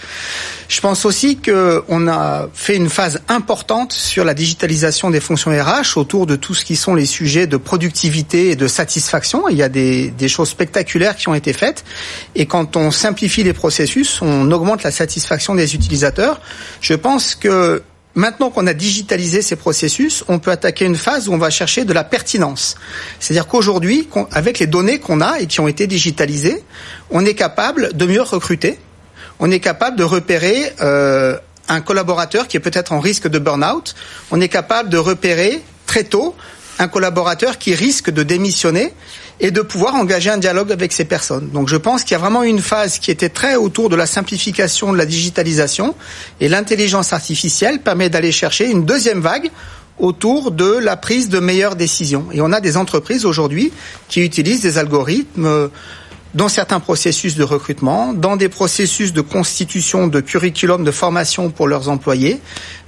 Je 0.66 0.80
pense 0.80 1.04
aussi 1.04 1.36
que 1.36 1.84
on 1.86 2.08
a 2.08 2.48
fait 2.52 2.74
une 2.74 2.90
phase 2.90 3.20
importante 3.28 3.92
sur 3.92 4.24
la 4.24 4.34
digitalisation 4.34 5.10
des 5.10 5.20
fonctions 5.20 5.52
RH 5.52 5.96
autour 5.96 6.26
de 6.26 6.34
tout 6.34 6.54
ce 6.54 6.64
qui 6.64 6.74
sont 6.74 6.96
les 6.96 7.06
sujets 7.06 7.46
de 7.46 7.56
productivité 7.56 8.50
et 8.50 8.56
de 8.56 8.66
satisfaction. 8.66 9.48
Il 9.48 9.56
y 9.56 9.62
a 9.62 9.68
des, 9.68 10.10
des 10.10 10.28
choses 10.28 10.48
spectaculaires 10.48 11.14
qui 11.14 11.28
ont 11.28 11.34
été 11.34 11.52
faites 11.52 11.84
et 12.34 12.46
quand 12.46 12.76
on 12.76 12.90
simplifie 12.90 13.44
les 13.44 13.52
processus, 13.52 14.20
on 14.22 14.50
augmente 14.50 14.82
la 14.82 14.90
satisfaction 14.90 15.54
des 15.54 15.76
utilisateurs. 15.76 16.40
Je 16.80 16.94
pense 16.94 17.36
que 17.36 17.84
Maintenant 18.14 18.50
qu'on 18.50 18.66
a 18.68 18.74
digitalisé 18.74 19.42
ces 19.42 19.56
processus, 19.56 20.22
on 20.28 20.38
peut 20.38 20.52
attaquer 20.52 20.84
une 20.84 20.96
phase 20.96 21.28
où 21.28 21.32
on 21.32 21.38
va 21.38 21.50
chercher 21.50 21.84
de 21.84 21.92
la 21.92 22.04
pertinence. 22.04 22.76
C'est-à-dire 23.18 23.48
qu'aujourd'hui, 23.48 24.08
avec 24.30 24.60
les 24.60 24.68
données 24.68 25.00
qu'on 25.00 25.20
a 25.20 25.40
et 25.40 25.46
qui 25.46 25.58
ont 25.60 25.66
été 25.66 25.88
digitalisées, 25.88 26.62
on 27.10 27.26
est 27.26 27.34
capable 27.34 27.96
de 27.96 28.06
mieux 28.06 28.22
recruter. 28.22 28.78
On 29.40 29.50
est 29.50 29.58
capable 29.58 29.96
de 29.96 30.04
repérer 30.04 30.72
euh, 30.80 31.36
un 31.68 31.80
collaborateur 31.80 32.46
qui 32.46 32.56
est 32.56 32.60
peut-être 32.60 32.92
en 32.92 33.00
risque 33.00 33.26
de 33.26 33.40
burn-out. 33.40 33.96
On 34.30 34.40
est 34.40 34.48
capable 34.48 34.90
de 34.90 34.98
repérer 34.98 35.60
très 35.86 36.04
tôt 36.04 36.36
un 36.78 36.88
collaborateur 36.88 37.58
qui 37.58 37.74
risque 37.74 38.10
de 38.10 38.22
démissionner 38.22 38.92
et 39.40 39.50
de 39.50 39.60
pouvoir 39.60 39.94
engager 39.94 40.30
un 40.30 40.38
dialogue 40.38 40.72
avec 40.72 40.92
ces 40.92 41.04
personnes. 41.04 41.50
Donc 41.50 41.68
je 41.68 41.76
pense 41.76 42.02
qu'il 42.02 42.12
y 42.12 42.14
a 42.14 42.18
vraiment 42.18 42.42
une 42.42 42.60
phase 42.60 42.98
qui 42.98 43.10
était 43.10 43.28
très 43.28 43.56
autour 43.56 43.88
de 43.88 43.96
la 43.96 44.06
simplification, 44.06 44.92
de 44.92 44.98
la 44.98 45.06
digitalisation, 45.06 45.94
et 46.40 46.48
l'intelligence 46.48 47.12
artificielle 47.12 47.80
permet 47.80 48.08
d'aller 48.08 48.32
chercher 48.32 48.70
une 48.70 48.84
deuxième 48.84 49.20
vague 49.20 49.50
autour 49.98 50.50
de 50.50 50.78
la 50.78 50.96
prise 50.96 51.28
de 51.28 51.38
meilleures 51.38 51.76
décisions. 51.76 52.26
Et 52.32 52.40
on 52.40 52.52
a 52.52 52.60
des 52.60 52.76
entreprises 52.76 53.24
aujourd'hui 53.24 53.72
qui 54.08 54.22
utilisent 54.22 54.60
des 54.62 54.78
algorithmes 54.78 55.70
dans 56.34 56.48
certains 56.48 56.80
processus 56.80 57.36
de 57.36 57.44
recrutement, 57.44 58.12
dans 58.12 58.36
des 58.36 58.48
processus 58.48 59.12
de 59.12 59.20
constitution 59.20 60.06
de 60.06 60.20
curriculum 60.20 60.84
de 60.84 60.90
formation 60.90 61.50
pour 61.50 61.68
leurs 61.68 61.88
employés, 61.88 62.40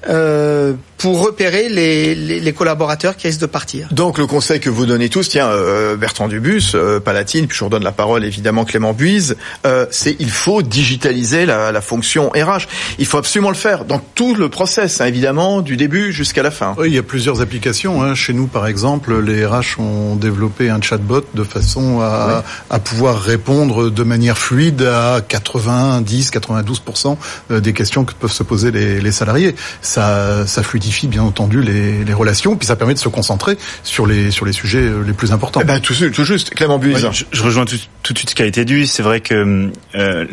euh, 0.08 0.74
pour 0.98 1.22
repérer 1.22 1.68
les, 1.68 2.14
les, 2.14 2.40
les, 2.40 2.52
collaborateurs 2.52 3.16
qui 3.16 3.26
risquent 3.26 3.40
de 3.40 3.46
partir. 3.46 3.88
Donc 3.90 4.18
le 4.18 4.26
conseil 4.26 4.60
que 4.60 4.70
vous 4.70 4.86
donnez 4.86 5.08
tous, 5.08 5.28
tiens, 5.28 5.48
euh, 5.48 5.96
Bertrand 5.96 6.28
Dubus, 6.28 6.72
euh, 6.74 7.00
Palatine, 7.00 7.46
puis 7.46 7.56
je 7.56 7.60
vous 7.60 7.66
redonne 7.66 7.84
la 7.84 7.92
parole 7.92 8.24
évidemment 8.24 8.64
Clément 8.64 8.92
Buise, 8.92 9.36
euh, 9.66 9.86
c'est 9.90 10.16
il 10.18 10.30
faut 10.30 10.62
digitaliser 10.62 11.44
la, 11.44 11.72
la, 11.72 11.80
fonction 11.80 12.30
RH. 12.30 12.66
Il 12.98 13.06
faut 13.06 13.18
absolument 13.18 13.50
le 13.50 13.56
faire 13.56 13.84
dans 13.84 14.00
tout 14.14 14.34
le 14.34 14.48
process, 14.48 15.00
hein, 15.00 15.06
évidemment, 15.06 15.60
du 15.60 15.76
début 15.76 16.12
jusqu'à 16.12 16.42
la 16.42 16.50
fin. 16.50 16.74
Oui, 16.78 16.88
il 16.88 16.94
y 16.94 16.98
a 16.98 17.02
plusieurs 17.02 17.40
applications. 17.40 18.02
Hein. 18.02 18.14
Chez 18.14 18.32
nous, 18.32 18.46
par 18.46 18.66
exemple, 18.66 19.18
les 19.20 19.44
RH 19.44 19.78
ont 19.78 20.16
développé 20.16 20.70
un 20.70 20.80
chatbot 20.80 21.24
de 21.34 21.44
façon 21.44 22.00
à, 22.00 22.26
oui. 22.28 22.42
à 22.70 22.78
pouvoir 22.78 23.20
répondre 23.20 23.35
répondre 23.36 23.90
de 23.90 24.02
manière 24.02 24.38
fluide 24.38 24.82
à 24.82 25.20
90, 25.20 26.30
92% 26.30 27.16
des 27.50 27.72
questions 27.74 28.04
que 28.04 28.14
peuvent 28.14 28.32
se 28.32 28.42
poser 28.42 28.70
les, 28.70 29.00
les 29.00 29.12
salariés. 29.12 29.54
Ça, 29.82 30.46
ça 30.46 30.62
fluidifie 30.62 31.06
bien 31.06 31.22
entendu 31.22 31.60
les, 31.60 32.02
les, 32.04 32.14
relations, 32.14 32.56
puis 32.56 32.66
ça 32.66 32.76
permet 32.76 32.94
de 32.94 32.98
se 32.98 33.10
concentrer 33.10 33.58
sur 33.82 34.06
les 34.06 34.30
sur 34.30 34.46
les 34.46 34.52
sujets 34.52 34.88
les 35.06 35.12
plus 35.12 35.32
importants. 35.32 35.60
Eh 35.62 35.66
ben, 35.66 35.80
tout, 35.80 35.94
tout 35.94 36.24
juste, 36.24 36.50
Clément 36.50 36.78
Buise. 36.78 37.06
je, 37.12 37.24
je, 37.30 37.42
rejoins 37.42 37.66
tout, 37.66 37.76
tout, 38.02 38.14
de 38.14 38.18
suite 38.18 38.30
ce 38.30 38.34
qui 38.34 38.42
a 38.42 38.46
été 38.46 38.64
dit. 38.64 38.86
C'est 38.86 39.02
vrai 39.02 39.20
que 39.20 39.70
euh, 39.94 40.24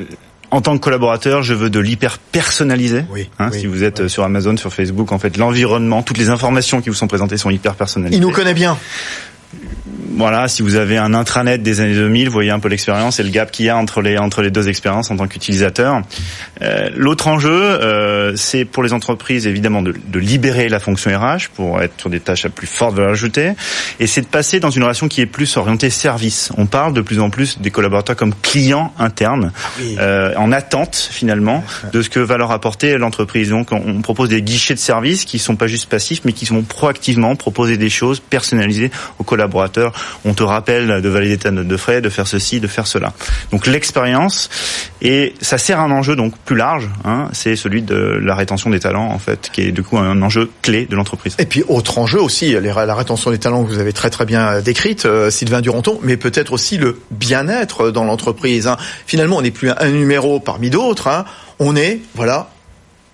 en 0.51 0.62
tant 0.62 0.77
que 0.77 0.83
collaborateur, 0.83 1.41
je 1.41 1.53
veux 1.53 1.69
de 1.69 1.79
l'hyper 1.79 2.19
personnalisé. 2.19 3.05
Oui, 3.10 3.29
hein, 3.39 3.50
oui, 3.51 3.60
si 3.60 3.65
vous 3.65 3.83
êtes 3.83 4.01
oui. 4.01 4.10
sur 4.10 4.24
Amazon, 4.24 4.55
sur 4.55 4.74
Facebook, 4.74 5.12
en 5.12 5.19
fait, 5.19 5.36
l'environnement, 5.38 6.03
toutes 6.03 6.19
les 6.19 6.29
informations 6.29 6.81
qui 6.81 6.89
vous 6.89 6.95
sont 6.95 7.07
présentées 7.07 7.38
sont 7.38 7.50
hyper 7.50 7.75
personnalisées. 7.75 8.17
Il 8.17 8.22
nous 8.22 8.31
connaît 8.31 8.53
bien. 8.53 8.77
Voilà, 10.15 10.48
si 10.48 10.62
vous 10.62 10.75
avez 10.75 10.98
un 10.98 11.13
intranet 11.13 11.57
des 11.57 11.81
années 11.81 11.95
2000, 11.95 12.27
vous 12.27 12.33
voyez 12.33 12.51
un 12.51 12.60
peu 12.60 12.69
l'expérience 12.69 13.19
et 13.19 13.24
le 13.24 13.29
gap 13.29 13.51
qu'il 13.51 13.65
y 13.65 13.69
a 13.69 13.77
entre 13.77 14.01
les 14.01 14.17
entre 14.17 14.41
les 14.41 14.51
deux 14.51 14.67
expériences 14.69 15.12
en 15.12 15.17
tant 15.17 15.27
qu'utilisateur. 15.27 16.01
Euh, 16.62 16.89
L'autre 16.95 17.27
enjeu, 17.27 17.51
euh, 17.51 18.36
c'est 18.36 18.65
pour 18.65 18.83
les 18.83 18.93
entreprises 18.93 19.48
évidemment 19.48 19.81
de, 19.81 19.93
de, 19.93 20.19
libérer 20.19 20.69
la 20.69 20.79
fonction 20.79 21.12
RH 21.17 21.50
pour 21.55 21.81
être 21.81 21.93
sur 22.00 22.10
des 22.10 22.19
tâches 22.19 22.45
à 22.45 22.50
plus 22.50 22.67
forte 22.67 22.95
valeur 22.95 23.12
ajoutée, 23.12 23.53
et 24.00 24.07
c'est 24.07 24.22
de 24.22 24.27
passer 24.27 24.60
dans 24.60 24.69
une 24.69 24.83
relation 24.83 25.07
qui 25.07 25.22
est 25.22 25.25
plus 25.25 25.57
orientée 25.57 25.89
service. 25.89 26.51
On 26.57 26.65
parle 26.65 26.93
de 26.93 27.01
plus 27.01 27.19
en 27.19 27.29
plus 27.29 27.60
des 27.60 27.72
collaborateurs 27.72 28.15
comme 28.15 28.33
clients 28.41 28.93
internes, 29.00 29.51
oui. 29.79 29.95
euh, 30.00 30.33
en 30.38 30.51
attente 30.51 30.95
finalement 30.95 31.63
de 31.91 32.01
ce 32.01 32.10
que 32.10 32.19
va 32.19 32.38
leur 32.38 32.51
apporter 32.51 32.98
l'entreprise. 32.98 33.50
Donc 33.50 33.72
on, 33.72 33.81
on 33.86 34.01
propose 34.01 34.29
des 34.29 34.41
guichets 34.41 34.74
de 34.74 34.79
service 34.79 35.25
qui 35.25 35.39
sont 35.39 35.55
pas 35.55 35.67
juste 35.67 35.89
passifs, 35.89 36.22
mais 36.25 36.33
qui 36.33 36.45
vont 36.45 36.63
proactivement 36.63 37.36
proposer 37.36 37.77
des 37.77 37.89
choses 37.89 38.19
personnalisées 38.19 38.91
aux 39.19 39.24
collaborateurs 39.24 39.92
on 40.25 40.33
te 40.33 40.43
rappelle 40.43 41.01
de 41.01 41.09
valider 41.09 41.38
ta 41.38 41.51
note 41.51 41.67
de 41.67 41.77
frais, 41.77 42.01
de 42.01 42.09
faire 42.09 42.27
ceci, 42.27 42.59
de 42.59 42.67
faire 42.67 42.88
cela. 42.88 43.13
Donc 43.51 43.67
l'expérience 43.67 44.50
et 45.01 45.33
ça 45.41 45.57
sert 45.57 45.79
à 45.79 45.83
un 45.83 45.91
enjeu 45.91 46.15
donc 46.15 46.38
plus 46.45 46.55
large, 46.55 46.89
hein, 47.05 47.29
c'est 47.33 47.55
celui 47.55 47.81
de 47.81 47.95
la 47.95 48.35
rétention 48.35 48.69
des 48.69 48.79
talents 48.79 49.09
en 49.09 49.19
fait, 49.19 49.50
qui 49.51 49.62
est 49.62 49.71
du 49.71 49.83
coup 49.83 49.97
un 49.97 50.21
enjeu 50.21 50.50
clé 50.62 50.85
de 50.85 50.95
l'entreprise. 50.95 51.35
Et 51.39 51.45
puis 51.45 51.63
autre 51.67 51.97
enjeu 51.97 52.21
aussi, 52.21 52.53
la 52.53 52.95
rétention 52.95 53.31
des 53.31 53.38
talents 53.38 53.63
que 53.63 53.69
vous 53.69 53.79
avez 53.79 53.93
très 53.93 54.09
très 54.09 54.25
bien 54.25 54.62
décrite, 54.62 55.05
euh, 55.05 55.29
Sylvain 55.29 55.62
Duranton, 55.62 56.00
mais 56.01 56.17
peut-être 56.17 56.53
aussi 56.53 56.77
le 56.77 57.00
bien-être 57.12 57.91
dans 57.91 58.03
l'entreprise. 58.03 58.67
Hein. 58.67 58.77
Finalement, 59.05 59.38
on 59.38 59.41
n'est 59.41 59.51
plus 59.51 59.69
un 59.69 59.89
numéro 59.89 60.39
parmi 60.39 60.69
d'autres. 60.69 61.07
Hein. 61.07 61.25
On 61.59 61.75
est, 61.75 62.00
voilà, 62.15 62.50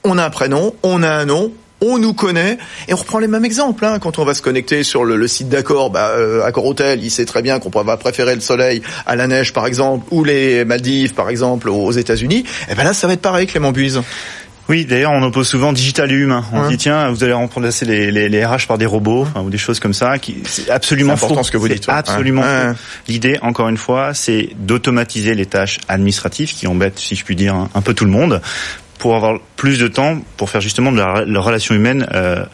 on 0.03 0.17
a 0.17 0.25
un 0.25 0.29
prénom, 0.29 0.75
on 0.83 1.03
a 1.03 1.09
un 1.09 1.25
nom, 1.25 1.51
on 1.81 1.97
nous 1.97 2.13
connaît 2.13 2.57
et 2.87 2.93
on 2.93 2.97
reprend 2.97 3.19
les 3.19 3.27
mêmes 3.27 3.45
exemples. 3.45 3.85
Hein. 3.85 3.99
Quand 3.99 4.19
on 4.19 4.25
va 4.25 4.33
se 4.33 4.41
connecter 4.41 4.83
sur 4.83 5.05
le, 5.05 5.15
le 5.15 5.27
site 5.27 5.49
d'Accor, 5.49 5.89
bah, 5.89 6.09
euh, 6.15 6.43
Accor 6.43 6.65
Hotel, 6.65 7.03
il 7.03 7.09
sait 7.09 7.25
très 7.25 7.41
bien 7.41 7.59
qu'on 7.59 7.69
va 7.69 7.97
préférer 7.97 8.35
le 8.35 8.41
soleil 8.41 8.81
à 9.05 9.15
la 9.15 9.27
neige, 9.27 9.53
par 9.53 9.65
exemple, 9.65 10.05
ou 10.11 10.23
les 10.23 10.65
Maldives, 10.65 11.13
par 11.13 11.29
exemple, 11.29 11.69
aux 11.69 11.91
États-Unis. 11.91 12.43
Et 12.69 12.75
ben 12.75 12.83
là, 12.83 12.93
ça 12.93 13.07
va 13.07 13.13
être 13.13 13.21
pareil, 13.21 13.47
Clément 13.47 13.71
Buise. 13.71 14.01
Oui, 14.69 14.85
d'ailleurs, 14.85 15.13
on 15.13 15.23
oppose 15.23 15.47
souvent 15.47 15.73
digital 15.73 16.11
et 16.11 16.15
humain. 16.15 16.45
On 16.53 16.61
ouais. 16.61 16.69
dit 16.69 16.77
tiens, 16.77 17.09
vous 17.09 17.23
allez 17.23 17.33
remplacer 17.33 17.85
les, 17.85 18.11
les, 18.11 18.29
les 18.29 18.45
RH 18.45 18.67
par 18.67 18.77
des 18.77 18.85
robots 18.85 19.25
ou 19.43 19.49
des 19.49 19.57
choses 19.57 19.79
comme 19.79 19.95
ça. 19.95 20.19
Qui 20.19 20.43
c'est 20.45 20.69
absolument 20.69 21.13
important 21.13 21.37
faux. 21.37 21.43
ce 21.43 21.51
que 21.51 21.57
vous 21.57 21.67
dites. 21.67 21.85
Absolument 21.87 22.43
ouais. 22.43 22.73
L'idée, 23.07 23.39
encore 23.41 23.67
une 23.67 23.77
fois, 23.77 24.13
c'est 24.13 24.49
d'automatiser 24.59 25.33
les 25.33 25.47
tâches 25.47 25.79
administratives 25.87 26.53
qui 26.53 26.67
embêtent, 26.67 26.99
si 26.99 27.15
je 27.15 27.25
puis 27.25 27.35
dire, 27.35 27.55
un, 27.55 27.69
un 27.73 27.81
peu 27.81 27.95
tout 27.95 28.05
le 28.05 28.11
monde 28.11 28.41
pour 28.99 29.15
avoir 29.15 29.39
plus 29.55 29.79
de 29.79 29.87
temps 29.87 30.19
pour 30.37 30.51
faire 30.51 30.61
justement 30.61 30.91
de 30.91 30.97
la, 30.97 31.25
la 31.25 31.39
relation 31.39 31.73
humaine 31.73 32.05
euh, 32.13 32.45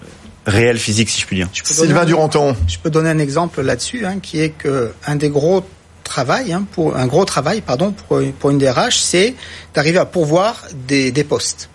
réelle, 0.46 0.78
physique, 0.78 1.10
si 1.10 1.20
je 1.20 1.25
puis 1.25 1.36
dire. 1.36 1.50
Je 1.52 1.62
Sylvain 1.64 2.06
Duranton. 2.06 2.56
Je 2.68 2.78
peux 2.78 2.90
donner 2.90 3.10
un 3.10 3.20
exemple 3.20 3.62
là-dessus, 3.62 4.06
hein, 4.06 4.20
qui 4.22 4.40
est 4.40 4.52
que 4.52 4.94
un 5.06 5.18
des 5.18 5.30
gros 5.30 5.66
travail, 6.04 6.54
hein, 6.54 6.66
pour 6.72 6.96
un 6.96 7.08
gros 7.08 7.25
travail, 7.25 7.62
pardon, 7.62 7.92
pour, 7.92 8.22
pour 8.40 8.52
une 8.52 8.60
DRH, 8.60 9.00
c'est 9.00 9.34
d'arriver 9.74 9.98
à 9.98 10.06
pourvoir 10.06 10.64
des, 10.88 11.12
des 11.12 11.24
postes. 11.24 11.70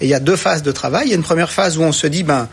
Et 0.00 0.06
il 0.06 0.08
y 0.08 0.14
a 0.14 0.20
deux 0.20 0.36
phases 0.36 0.62
de 0.62 0.72
travail. 0.72 1.06
Il 1.06 1.10
y 1.10 1.12
a 1.12 1.16
une 1.16 1.24
première 1.24 1.50
phase 1.50 1.76
où 1.76 1.82
on 1.82 1.92
se 1.92 2.06
dit, 2.06 2.22
ben, 2.22 2.48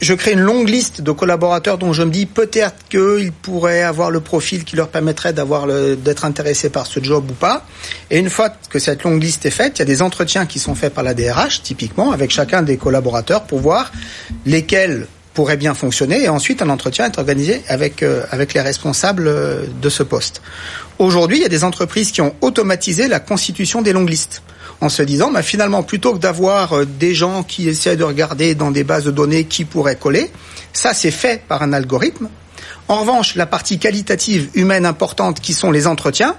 je 0.00 0.14
crée 0.14 0.32
une 0.32 0.40
longue 0.40 0.68
liste 0.68 1.00
de 1.00 1.12
collaborateurs 1.12 1.78
dont 1.78 1.92
je 1.92 2.02
me 2.02 2.10
dis 2.10 2.26
peut-être 2.26 2.74
qu'ils 2.88 3.32
pourraient 3.32 3.82
avoir 3.82 4.10
le 4.10 4.20
profil 4.20 4.64
qui 4.64 4.76
leur 4.76 4.88
permettrait 4.88 5.32
d'avoir 5.32 5.66
d'être 5.66 6.24
intéressés 6.24 6.70
par 6.70 6.86
ce 6.86 7.02
job 7.02 7.30
ou 7.30 7.34
pas. 7.34 7.64
Et 8.10 8.18
une 8.18 8.30
fois 8.30 8.50
que 8.70 8.78
cette 8.78 9.04
longue 9.04 9.22
liste 9.22 9.46
est 9.46 9.50
faite, 9.50 9.78
il 9.78 9.78
y 9.80 9.82
a 9.82 9.86
des 9.86 10.02
entretiens 10.02 10.46
qui 10.46 10.58
sont 10.58 10.74
faits 10.74 10.92
par 10.92 11.04
la 11.04 11.14
DRH, 11.14 11.62
typiquement, 11.62 12.12
avec 12.12 12.30
chacun 12.30 12.62
des 12.62 12.76
collaborateurs 12.76 13.44
pour 13.44 13.60
voir 13.60 13.92
lesquels 14.44 15.06
pourraient 15.34 15.56
bien 15.56 15.74
fonctionner 15.74 16.24
et 16.24 16.28
ensuite 16.28 16.62
un 16.62 16.68
entretien 16.68 17.06
est 17.06 17.18
organisé 17.18 17.62
avec 17.68 18.02
euh, 18.02 18.24
avec 18.30 18.54
les 18.54 18.60
responsables 18.60 19.28
euh, 19.28 19.64
de 19.80 19.88
ce 19.88 20.02
poste. 20.02 20.42
Aujourd'hui, 20.98 21.38
il 21.38 21.42
y 21.42 21.46
a 21.46 21.48
des 21.48 21.64
entreprises 21.64 22.12
qui 22.12 22.20
ont 22.20 22.34
automatisé 22.42 23.08
la 23.08 23.18
constitution 23.18 23.82
des 23.82 23.92
longues 23.92 24.10
listes 24.10 24.42
en 24.82 24.88
se 24.88 25.02
disant, 25.02 25.30
bah, 25.30 25.42
finalement, 25.42 25.84
plutôt 25.84 26.12
que 26.12 26.18
d'avoir 26.18 26.72
euh, 26.72 26.84
des 26.84 27.14
gens 27.14 27.44
qui 27.44 27.68
essaient 27.68 27.96
de 27.96 28.02
regarder 28.02 28.56
dans 28.56 28.72
des 28.72 28.82
bases 28.82 29.04
de 29.04 29.12
données 29.12 29.44
qui 29.44 29.64
pourraient 29.64 29.96
coller, 29.96 30.30
ça 30.72 30.92
c'est 30.92 31.12
fait 31.12 31.44
par 31.46 31.62
un 31.62 31.72
algorithme. 31.72 32.28
En 32.88 33.00
revanche, 33.00 33.36
la 33.36 33.46
partie 33.46 33.78
qualitative 33.78 34.50
humaine 34.54 34.84
importante 34.84 35.40
qui 35.40 35.54
sont 35.54 35.70
les 35.70 35.86
entretiens, 35.86 36.34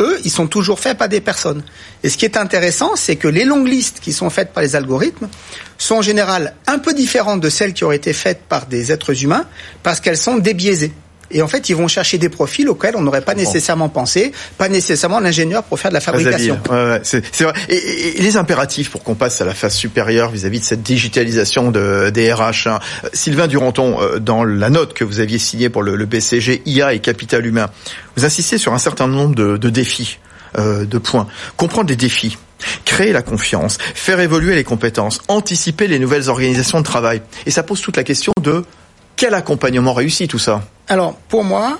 eux, 0.00 0.16
ils 0.24 0.30
sont 0.30 0.46
toujours 0.46 0.78
faits 0.78 0.96
par 0.96 1.08
des 1.08 1.20
personnes. 1.20 1.64
Et 2.04 2.08
ce 2.08 2.16
qui 2.16 2.24
est 2.24 2.36
intéressant, 2.36 2.92
c'est 2.94 3.16
que 3.16 3.26
les 3.26 3.44
longues 3.44 3.66
listes 3.66 3.98
qui 4.00 4.12
sont 4.12 4.30
faites 4.30 4.52
par 4.52 4.62
les 4.62 4.76
algorithmes 4.76 5.28
sont 5.76 5.96
en 5.96 6.02
général 6.02 6.54
un 6.68 6.78
peu 6.78 6.94
différentes 6.94 7.40
de 7.40 7.50
celles 7.50 7.72
qui 7.72 7.82
auraient 7.82 7.96
été 7.96 8.12
faites 8.12 8.42
par 8.48 8.66
des 8.66 8.92
êtres 8.92 9.24
humains 9.24 9.44
parce 9.82 9.98
qu'elles 9.98 10.16
sont 10.16 10.38
débiaisées. 10.38 10.92
Et 11.30 11.42
en 11.42 11.48
fait, 11.48 11.68
ils 11.68 11.76
vont 11.76 11.88
chercher 11.88 12.18
des 12.18 12.28
profils 12.28 12.68
auxquels 12.68 12.96
on 12.96 13.02
n'aurait 13.02 13.22
pas 13.22 13.34
nécessairement 13.34 13.88
pensé, 13.88 14.32
pas 14.56 14.68
nécessairement 14.68 15.20
l'ingénieur 15.20 15.62
pour 15.62 15.78
faire 15.78 15.90
de 15.90 15.94
la 15.94 16.00
fabrication. 16.00 16.58
Ouais, 16.70 17.00
c'est, 17.02 17.22
vrai. 17.42 17.52
Et, 17.68 17.74
et, 17.74 18.18
et, 18.18 18.22
les 18.22 18.36
impératifs 18.36 18.90
pour 18.90 19.02
qu'on 19.02 19.14
passe 19.14 19.40
à 19.40 19.44
la 19.44 19.54
phase 19.54 19.74
supérieure 19.74 20.30
vis-à-vis 20.30 20.60
de 20.60 20.64
cette 20.64 20.82
digitalisation 20.82 21.70
de, 21.70 22.10
des 22.10 22.32
RH. 22.32 22.66
Hein. 22.66 22.78
Sylvain 23.12 23.46
Duranton, 23.46 23.98
dans 24.20 24.44
la 24.44 24.70
note 24.70 24.94
que 24.94 25.04
vous 25.04 25.20
aviez 25.20 25.38
signée 25.38 25.68
pour 25.68 25.82
le, 25.82 25.96
le 25.96 26.06
BCG 26.06 26.62
IA 26.66 26.94
et 26.94 27.00
capital 27.00 27.44
humain, 27.44 27.68
vous 28.16 28.24
insistez 28.24 28.58
sur 28.58 28.72
un 28.72 28.78
certain 28.78 29.06
nombre 29.06 29.34
de, 29.34 29.56
de 29.56 29.70
défis, 29.70 30.18
euh, 30.58 30.84
de 30.84 30.98
points. 30.98 31.26
Comprendre 31.56 31.90
les 31.90 31.96
défis, 31.96 32.36
créer 32.84 33.12
la 33.12 33.22
confiance, 33.22 33.78
faire 33.94 34.20
évoluer 34.20 34.54
les 34.54 34.64
compétences, 34.64 35.20
anticiper 35.28 35.86
les 35.86 35.98
nouvelles 35.98 36.28
organisations 36.28 36.78
de 36.78 36.84
travail. 36.84 37.22
Et 37.46 37.50
ça 37.50 37.62
pose 37.62 37.80
toute 37.80 37.96
la 37.96 38.04
question 38.04 38.32
de 38.42 38.64
quel 39.18 39.34
accompagnement 39.34 39.92
réussit 39.92 40.30
tout 40.30 40.38
ça 40.38 40.62
Alors, 40.86 41.16
pour 41.28 41.44
moi, 41.44 41.78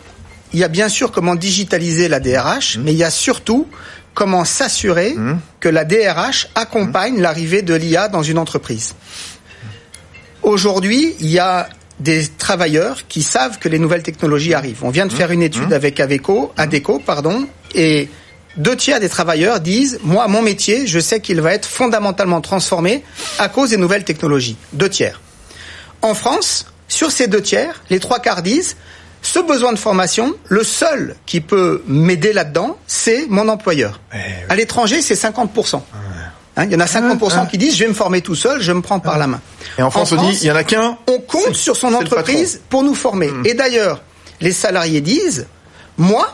il 0.52 0.59
y 0.59 0.64
a 0.64 0.68
bien 0.68 0.88
sûr 0.88 1.12
comment 1.12 1.37
digitaliser 1.37 2.09
la 2.09 2.21
DRH, 2.21 2.76
mmh. 2.76 2.83
mais 2.83 2.92
il 2.92 2.99
y 2.99 3.04
a 3.04 3.11
surtout 3.11 3.66
comment 4.12 4.45
s'assurer 4.45 5.14
mmh. 5.14 5.38
que 5.61 5.68
la 5.68 5.85
DRH 5.85 6.49
accompagne 6.57 7.18
mmh. 7.18 7.23
l'arrivée 7.23 7.62
de 7.62 7.75
l'IA 7.75 8.09
dans 8.09 8.25
une 8.25 8.38
entreprise. 8.38 8.95
Aujourd'hui, 10.42 11.14
il 11.21 11.28
y 11.28 11.38
a 11.38 11.68
des 12.00 12.26
travailleurs 12.26 13.07
qui 13.07 13.23
savent 13.23 13.59
que 13.59 13.68
les 13.68 13.78
nouvelles 13.78 14.02
technologies 14.02 14.54
arrivent. 14.54 14.83
On 14.83 14.90
vient 14.90 15.07
de 15.07 15.12
faire 15.12 15.30
une 15.30 15.42
étude 15.42 15.73
avec 15.73 16.00
Aveco, 16.00 16.52
Adeco, 16.57 16.99
pardon, 16.99 17.47
et 17.75 18.09
deux 18.57 18.76
tiers 18.76 18.99
des 18.99 19.09
travailleurs 19.09 19.61
disent, 19.61 20.00
moi, 20.02 20.26
mon 20.26 20.42
métier, 20.42 20.88
je 20.88 20.99
sais 20.99 21.21
qu'il 21.21 21.40
va 21.40 21.54
être 21.54 21.66
fondamentalement 21.66 22.40
transformé 22.40 23.04
à 23.38 23.49
cause 23.49 23.71
des 23.71 23.76
nouvelles 23.76 24.04
technologies. 24.04 24.57
Deux 24.73 24.88
tiers. 24.88 25.21
En 26.02 26.14
France, 26.14 26.66
sur 26.88 27.11
ces 27.11 27.28
deux 27.28 27.42
tiers, 27.42 27.83
les 27.90 28.00
trois 28.00 28.18
quarts 28.18 28.42
disent 28.42 28.76
ce 29.23 29.40
besoin 29.40 29.73
de 29.73 29.78
formation, 29.78 30.35
le 30.49 30.62
seul 30.64 31.16
qui 31.26 31.40
peut 31.40 31.83
m'aider 31.87 32.33
là-dedans, 32.33 32.78
c'est 32.87 33.26
mon 33.28 33.49
employeur. 33.49 34.00
Eh, 34.12 34.16
oui. 34.16 34.23
À 34.49 34.57
l'étranger, 34.57 35.02
c'est 35.02 35.14
50%. 35.14 35.83
Hein, 36.57 36.64
il 36.64 36.73
y 36.73 36.76
en 36.76 36.80
a 36.80 36.87
50% 36.87 37.33
ah, 37.33 37.47
qui 37.47 37.59
disent 37.59 37.76
je 37.76 37.85
vais 37.85 37.88
me 37.88 37.95
former 37.95 38.21
tout 38.21 38.35
seul, 38.35 38.61
je 38.61 38.73
me 38.73 38.80
prends 38.80 38.99
par 39.00 39.18
la 39.18 39.26
main. 39.26 39.40
Et 39.78 39.83
en 39.83 39.90
France, 39.90 40.12
en 40.12 40.16
France 40.16 40.26
on 40.26 40.30
dit 40.30 40.38
il 40.42 40.47
y 40.47 40.50
en 40.50 40.57
a 40.57 40.64
qu'un. 40.64 40.99
On 41.07 41.21
compte 41.21 41.54
sur 41.54 41.76
son 41.76 41.95
entreprise 41.95 42.61
pour 42.68 42.83
nous 42.83 42.95
former. 42.95 43.28
Mmh. 43.28 43.47
Et 43.47 43.54
d'ailleurs, 43.54 44.02
les 44.40 44.52
salariés 44.52 45.00
disent 45.00 45.47
moi, 45.99 46.33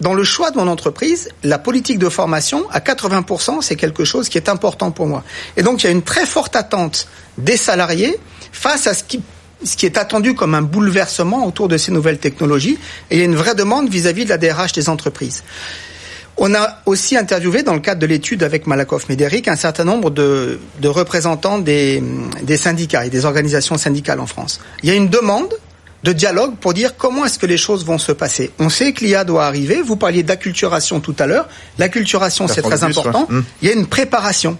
dans 0.00 0.14
le 0.14 0.24
choix 0.24 0.50
de 0.50 0.56
mon 0.56 0.66
entreprise, 0.66 1.28
la 1.44 1.58
politique 1.58 1.98
de 1.98 2.08
formation, 2.08 2.64
à 2.70 2.80
80%, 2.80 3.62
c'est 3.62 3.76
quelque 3.76 4.04
chose 4.04 4.28
qui 4.28 4.36
est 4.36 4.48
important 4.48 4.90
pour 4.90 5.06
moi. 5.06 5.22
Et 5.56 5.62
donc, 5.62 5.82
il 5.82 5.86
y 5.86 5.88
a 5.88 5.92
une 5.92 6.02
très 6.02 6.26
forte 6.26 6.56
attente 6.56 7.06
des 7.38 7.56
salariés 7.56 8.18
face 8.50 8.86
à 8.88 8.94
ce 8.94 9.04
qui 9.04 9.22
ce 9.64 9.76
qui 9.76 9.86
est 9.86 9.98
attendu 9.98 10.34
comme 10.34 10.54
un 10.54 10.62
bouleversement 10.62 11.46
autour 11.46 11.68
de 11.68 11.76
ces 11.76 11.92
nouvelles 11.92 12.18
technologies, 12.18 12.78
et 13.10 13.16
il 13.16 13.18
y 13.18 13.22
a 13.22 13.24
une 13.24 13.36
vraie 13.36 13.54
demande 13.54 13.88
vis-à-vis 13.88 14.22
-vis 14.22 14.24
de 14.24 14.30
la 14.30 14.38
DRH 14.38 14.72
des 14.72 14.88
entreprises. 14.88 15.42
On 16.36 16.54
a 16.54 16.78
aussi 16.86 17.16
interviewé, 17.16 17.62
dans 17.62 17.74
le 17.74 17.80
cadre 17.80 18.00
de 18.00 18.06
l'étude 18.06 18.42
avec 18.42 18.66
Malakoff 18.66 19.08
Médéric, 19.08 19.48
un 19.48 19.56
certain 19.56 19.84
nombre 19.84 20.10
de, 20.10 20.58
de 20.80 20.88
représentants 20.88 21.58
des, 21.58 22.02
des, 22.42 22.56
syndicats 22.56 23.04
et 23.04 23.10
des 23.10 23.24
organisations 23.26 23.76
syndicales 23.76 24.18
en 24.18 24.26
France. 24.26 24.60
Il 24.82 24.88
y 24.88 24.92
a 24.92 24.94
une 24.94 25.08
demande 25.08 25.52
de 26.02 26.12
dialogue 26.12 26.56
pour 26.56 26.74
dire 26.74 26.96
comment 26.96 27.24
est-ce 27.24 27.38
que 27.38 27.46
les 27.46 27.58
choses 27.58 27.84
vont 27.84 27.98
se 27.98 28.12
passer. 28.12 28.50
On 28.58 28.70
sait 28.70 28.92
que 28.92 29.04
l'IA 29.04 29.24
doit 29.24 29.44
arriver. 29.46 29.82
Vous 29.82 29.96
parliez 29.96 30.22
d'acculturation 30.22 31.00
tout 31.00 31.14
à 31.18 31.26
l'heure. 31.26 31.48
L'acculturation, 31.78 32.48
c'est 32.48 32.62
très 32.62 32.82
important. 32.82 33.26
Ouais. 33.30 33.40
Il 33.60 33.68
y 33.68 33.70
a 33.70 33.74
une 33.74 33.86
préparation 33.86 34.58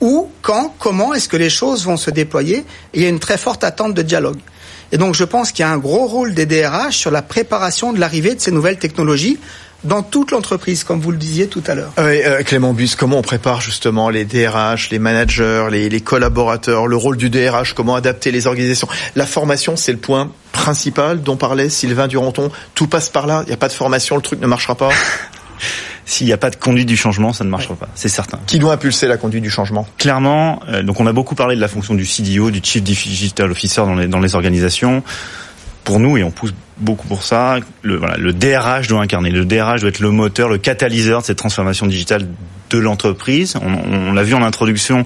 où, 0.00 0.30
quand, 0.42 0.74
comment 0.78 1.14
est-ce 1.14 1.28
que 1.28 1.36
les 1.36 1.50
choses 1.50 1.84
vont 1.84 1.96
se 1.96 2.10
déployer. 2.10 2.58
Et 2.58 2.64
il 2.94 3.02
y 3.02 3.06
a 3.06 3.08
une 3.08 3.20
très 3.20 3.38
forte 3.38 3.64
attente 3.64 3.94
de 3.94 4.02
dialogue. 4.02 4.38
Et 4.92 4.98
donc 4.98 5.14
je 5.14 5.24
pense 5.24 5.52
qu'il 5.52 5.64
y 5.64 5.68
a 5.68 5.70
un 5.70 5.78
gros 5.78 6.06
rôle 6.06 6.34
des 6.34 6.46
DRH 6.46 6.96
sur 6.96 7.10
la 7.10 7.22
préparation 7.22 7.92
de 7.92 7.98
l'arrivée 7.98 8.34
de 8.34 8.40
ces 8.40 8.52
nouvelles 8.52 8.78
technologies 8.78 9.38
dans 9.84 10.02
toute 10.02 10.30
l'entreprise, 10.30 10.84
comme 10.84 11.00
vous 11.00 11.10
le 11.10 11.16
disiez 11.16 11.46
tout 11.46 11.62
à 11.66 11.74
l'heure. 11.74 11.92
Oui, 11.98 12.22
euh, 12.24 12.42
Clément 12.42 12.72
Bus, 12.72 12.96
comment 12.96 13.18
on 13.18 13.22
prépare 13.22 13.60
justement 13.60 14.10
les 14.10 14.24
DRH, 14.24 14.90
les 14.90 14.98
managers, 14.98 15.68
les, 15.70 15.88
les, 15.88 16.00
collaborateurs, 16.00 16.86
le 16.86 16.96
rôle 16.96 17.16
du 17.16 17.30
DRH, 17.30 17.74
comment 17.74 17.94
adapter 17.94 18.30
les 18.30 18.46
organisations? 18.46 18.88
La 19.14 19.26
formation, 19.26 19.76
c'est 19.76 19.92
le 19.92 19.98
point 19.98 20.32
principal 20.52 21.22
dont 21.22 21.36
parlait 21.36 21.68
Sylvain 21.68 22.08
Duranton. 22.08 22.50
Tout 22.74 22.88
passe 22.88 23.10
par 23.10 23.26
là, 23.26 23.42
il 23.44 23.48
n'y 23.48 23.54
a 23.54 23.58
pas 23.58 23.68
de 23.68 23.74
formation, 23.74 24.16
le 24.16 24.22
truc 24.22 24.40
ne 24.40 24.46
marchera 24.46 24.74
pas 24.74 24.88
S'il 26.08 26.26
n'y 26.28 26.32
a 26.32 26.36
pas 26.36 26.50
de 26.50 26.56
conduite 26.56 26.86
du 26.86 26.96
changement, 26.96 27.32
ça 27.32 27.42
ne 27.42 27.50
marchera 27.50 27.74
pas, 27.74 27.88
c'est 27.96 28.08
certain. 28.08 28.38
Qui 28.46 28.60
doit 28.60 28.74
impulser 28.74 29.08
la 29.08 29.16
conduite 29.16 29.42
du 29.42 29.50
changement? 29.50 29.88
Clairement, 29.98 30.60
euh, 30.68 30.84
donc 30.84 31.00
on 31.00 31.06
a 31.06 31.12
beaucoup 31.12 31.34
parlé 31.34 31.56
de 31.56 31.60
la 31.60 31.66
fonction 31.66 31.94
du 31.94 32.06
CDO, 32.06 32.52
du 32.52 32.60
Chief 32.62 32.82
Digital 32.82 33.50
Officer 33.50 33.80
dans 33.80 33.96
les, 33.96 34.06
dans 34.06 34.20
les 34.20 34.36
organisations 34.36 35.02
pour 35.82 35.98
nous, 35.98 36.16
et 36.16 36.22
on 36.22 36.30
pousse 36.30 36.54
beaucoup 36.78 37.08
pour 37.08 37.24
ça, 37.24 37.58
le, 37.82 37.96
voilà, 37.96 38.16
le 38.16 38.32
DRH 38.32 38.86
doit 38.86 39.00
incarner. 39.02 39.30
Le 39.30 39.44
DRH 39.44 39.80
doit 39.80 39.88
être 39.90 40.00
le 40.00 40.10
moteur, 40.10 40.48
le 40.48 40.58
catalyseur 40.58 41.22
de 41.22 41.26
cette 41.26 41.38
transformation 41.38 41.86
digitale 41.86 42.28
de 42.70 42.78
l'entreprise. 42.78 43.56
On, 43.60 44.10
on 44.10 44.12
l'a 44.12 44.22
vu 44.22 44.34
en 44.34 44.42
introduction. 44.42 45.04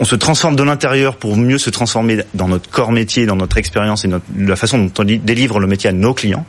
On 0.00 0.04
se 0.04 0.14
transforme 0.14 0.54
de 0.54 0.62
l'intérieur 0.62 1.16
pour 1.16 1.36
mieux 1.36 1.58
se 1.58 1.70
transformer 1.70 2.22
dans 2.34 2.48
notre 2.48 2.70
corps 2.70 2.92
métier, 2.92 3.26
dans 3.26 3.36
notre 3.36 3.58
expérience 3.58 4.04
et 4.04 4.08
notre, 4.08 4.24
la 4.36 4.56
façon 4.56 4.78
dont 4.78 4.92
on 4.98 5.04
délivre 5.04 5.58
le 5.58 5.66
métier 5.66 5.90
à 5.90 5.92
nos 5.92 6.14
clients. 6.14 6.46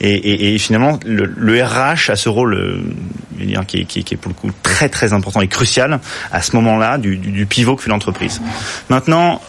Et, 0.00 0.14
et, 0.14 0.54
et 0.54 0.58
finalement, 0.58 1.00
le, 1.04 1.24
le, 1.36 1.62
RH 1.62 2.10
a 2.10 2.16
ce 2.16 2.28
rôle 2.28 2.54
euh, 2.54 3.62
qui, 3.66 3.84
qui, 3.86 4.04
qui, 4.04 4.14
est, 4.14 4.16
pour 4.16 4.30
le 4.30 4.34
coup 4.34 4.50
très 4.62 4.88
très 4.88 5.12
important 5.12 5.40
et 5.40 5.48
crucial 5.48 5.98
à 6.30 6.42
ce 6.42 6.54
moment-là 6.56 6.98
du, 6.98 7.16
du, 7.16 7.30
du 7.32 7.46
pivot 7.46 7.74
que 7.76 7.82
fait 7.82 7.90
l'entreprise. 7.90 8.40
Maintenant, 8.88 9.40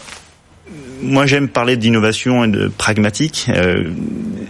moi 1.02 1.26
j'aime 1.26 1.48
parler 1.48 1.76
d'innovation 1.76 2.44
et 2.44 2.48
de 2.48 2.68
pragmatique. 2.68 3.46
Euh, 3.48 3.90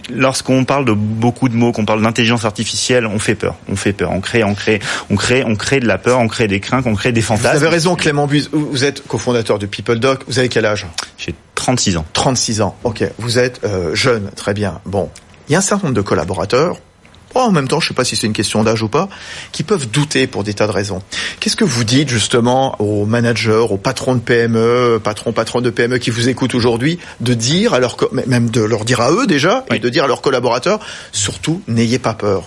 Lorsqu'on 0.09 0.63
parle 0.63 0.85
de 0.85 0.93
beaucoup 0.93 1.49
de 1.49 1.55
mots, 1.55 1.71
qu'on 1.71 1.85
parle 1.85 2.01
d'intelligence 2.01 2.45
artificielle, 2.45 3.05
on 3.05 3.19
fait 3.19 3.35
peur. 3.35 3.55
On 3.67 3.75
fait 3.75 3.93
peur. 3.93 4.11
On 4.11 4.21
crée, 4.21 4.43
on 4.43 4.53
crée, 4.55 4.79
on 5.09 5.15
crée, 5.15 5.43
on 5.45 5.55
crée 5.55 5.79
de 5.79 5.87
la 5.87 5.97
peur, 5.97 6.19
on 6.19 6.27
crée 6.27 6.47
des 6.47 6.59
craintes, 6.59 6.85
on 6.87 6.95
crée 6.95 7.11
des 7.11 7.21
fantasmes. 7.21 7.57
Vous 7.57 7.63
avez 7.63 7.73
raison, 7.73 7.95
Clément 7.95 8.25
Buse. 8.25 8.49
Vous 8.51 8.83
êtes 8.85 9.05
cofondateur 9.05 9.59
de 9.59 9.65
PeopleDoc. 9.65 10.23
Vous 10.27 10.39
avez 10.39 10.49
quel 10.49 10.65
âge? 10.65 10.85
J'ai 11.17 11.35
36 11.55 11.97
ans. 11.97 12.05
36 12.13 12.61
ans. 12.61 12.77
Ok. 12.83 13.03
Vous 13.17 13.37
êtes 13.37 13.61
euh, 13.65 13.93
jeune, 13.95 14.29
très 14.35 14.53
bien. 14.53 14.79
Bon, 14.85 15.09
il 15.49 15.53
y 15.53 15.55
a 15.55 15.59
un 15.59 15.61
certain 15.61 15.87
nombre 15.87 15.97
de 15.97 16.01
collaborateurs 16.01 16.77
Oh, 17.35 17.39
en 17.39 17.51
même 17.51 17.67
temps, 17.67 17.79
je 17.79 17.85
ne 17.85 17.89
sais 17.89 17.93
pas 17.93 18.03
si 18.03 18.15
c'est 18.15 18.27
une 18.27 18.33
question 18.33 18.63
d'âge 18.63 18.81
ou 18.81 18.87
pas, 18.87 19.09
qui 19.51 19.63
peuvent 19.63 19.87
douter 19.89 20.27
pour 20.27 20.43
des 20.43 20.53
tas 20.53 20.67
de 20.67 20.71
raisons. 20.71 21.01
Qu'est-ce 21.39 21.55
que 21.55 21.65
vous 21.65 21.83
dites 21.83 22.09
justement 22.09 22.75
aux 22.81 23.05
managers, 23.05 23.65
aux 23.69 23.77
patrons 23.77 24.15
de 24.15 24.19
PME, 24.19 24.99
patrons, 25.03 25.33
patrons 25.33 25.61
de 25.61 25.69
PME 25.69 25.97
qui 25.97 26.09
vous 26.09 26.29
écoutent 26.29 26.55
aujourd'hui, 26.55 26.99
de 27.19 27.33
dire 27.33 27.73
à 27.73 27.79
leur, 27.79 27.97
même 28.27 28.49
de 28.49 28.61
leur 28.61 28.85
dire 28.85 29.01
à 29.01 29.11
eux 29.11 29.27
déjà, 29.27 29.65
oui. 29.69 29.77
et 29.77 29.79
de 29.79 29.89
dire 29.89 30.05
à 30.05 30.07
leurs 30.07 30.21
collaborateurs, 30.21 30.79
surtout, 31.11 31.61
n'ayez 31.67 31.99
pas 31.99 32.13
peur. 32.13 32.43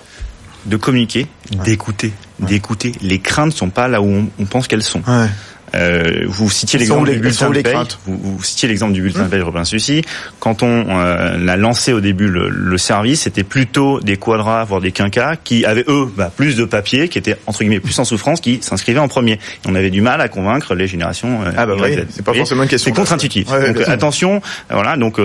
De 0.67 0.77
communiquer, 0.77 1.27
ouais. 1.53 1.65
d'écouter, 1.65 2.13
ouais. 2.41 2.49
d'écouter. 2.49 2.93
Les 3.01 3.19
craintes 3.19 3.53
ne 3.53 3.57
sont 3.57 3.71
pas 3.71 3.89
là 3.89 4.03
où 4.03 4.07
on, 4.07 4.29
on 4.39 4.45
pense 4.45 4.69
qu'elles 4.69 4.83
sont. 4.83 5.03
Ouais. 5.07 5.29
Euh, 5.75 6.25
vous 6.27 6.51
citiez 6.51 6.79
l'exemple 6.79 7.11
du 7.11 7.19
bulletin 7.19 7.51
de 7.51 7.61
paye. 7.61 7.77
Vous, 8.07 8.19
vous, 8.23 8.43
citiez 8.43 8.69
l'exemple 8.69 8.93
du 8.93 9.03
bulletin 9.03 9.23
mmh. 9.23 9.25
de 9.25 9.31
paye, 9.31 9.41
reviens 9.41 9.65
celui-ci. 9.65 10.03
Quand 10.39 10.63
on 10.63 10.87
euh, 10.89 11.37
l'a 11.39 11.57
lancé 11.57 11.93
au 11.93 12.01
début 12.01 12.29
le, 12.29 12.49
le 12.49 12.79
service, 12.79 13.23
c'était 13.23 13.45
plutôt 13.45 14.01
des 14.01 14.17
quadras, 14.17 14.65
voire 14.65 14.81
des 14.81 14.93
quinquas, 14.93 15.37
qui 15.37 15.65
avaient 15.65 15.85
eux 15.89 16.09
bah, 16.17 16.33
plus 16.35 16.57
de 16.57 16.65
papier, 16.65 17.09
qui 17.09 17.19
étaient 17.19 17.37
entre 17.47 17.61
guillemets 17.61 17.81
plus 17.81 17.99
en 17.99 18.05
souffrance, 18.05 18.41
qui 18.41 18.59
s'inscrivaient 18.63 19.01
en 19.01 19.09
premier. 19.09 19.33
Et 19.33 19.39
on 19.69 19.75
avait 19.75 19.91
du 19.91 20.01
mal 20.01 20.21
à 20.21 20.29
convaincre 20.29 20.75
les 20.75 20.87
générations. 20.87 21.43
Euh, 21.43 21.53
ah 21.57 21.67
bah 21.67 21.75
oui, 21.81 21.97
c'est 22.11 22.25
pas 22.25 22.35
forcément 22.35 22.65
une 22.65 22.69
question. 22.69 22.93
C'est 22.93 22.99
contre-intuitif. 22.99 23.51
Ouais, 23.51 23.73
donc 23.73 23.89
attention, 23.89 24.41
voilà. 24.71 24.97
Donc 24.97 25.21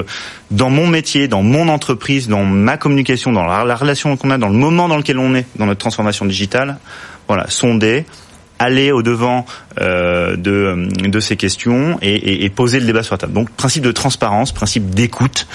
dans 0.51 0.69
mon 0.69 0.87
métier, 0.87 1.27
dans 1.27 1.43
mon 1.43 1.69
entreprise, 1.69 2.27
dans 2.27 2.43
ma 2.43 2.77
communication, 2.77 3.31
dans 3.31 3.45
la, 3.45 3.63
la 3.63 3.75
relation 3.75 4.15
qu'on 4.17 4.29
a, 4.29 4.37
dans 4.37 4.49
le 4.49 4.55
moment 4.55 4.87
dans 4.87 4.97
lequel 4.97 5.19
on 5.19 5.35
est, 5.35 5.45
dans 5.57 5.65
notre 5.65 5.79
transformation 5.79 6.25
digitale, 6.25 6.77
voilà, 7.27 7.45
sonder 7.49 8.05
aller 8.59 8.91
au 8.91 9.01
devant 9.01 9.45
euh, 9.81 10.35
de, 10.35 10.87
de 11.07 11.19
ces 11.19 11.35
questions 11.35 11.97
et, 12.01 12.15
et, 12.15 12.45
et, 12.45 12.49
poser 12.49 12.79
le 12.79 12.85
débat 12.85 13.03
sur 13.03 13.13
la 13.13 13.17
table. 13.17 13.33
Donc 13.33 13.49
principe 13.51 13.83
de 13.83 13.91
transparence, 13.91 14.51
principe 14.51 14.89
d'écoute, 14.91 15.47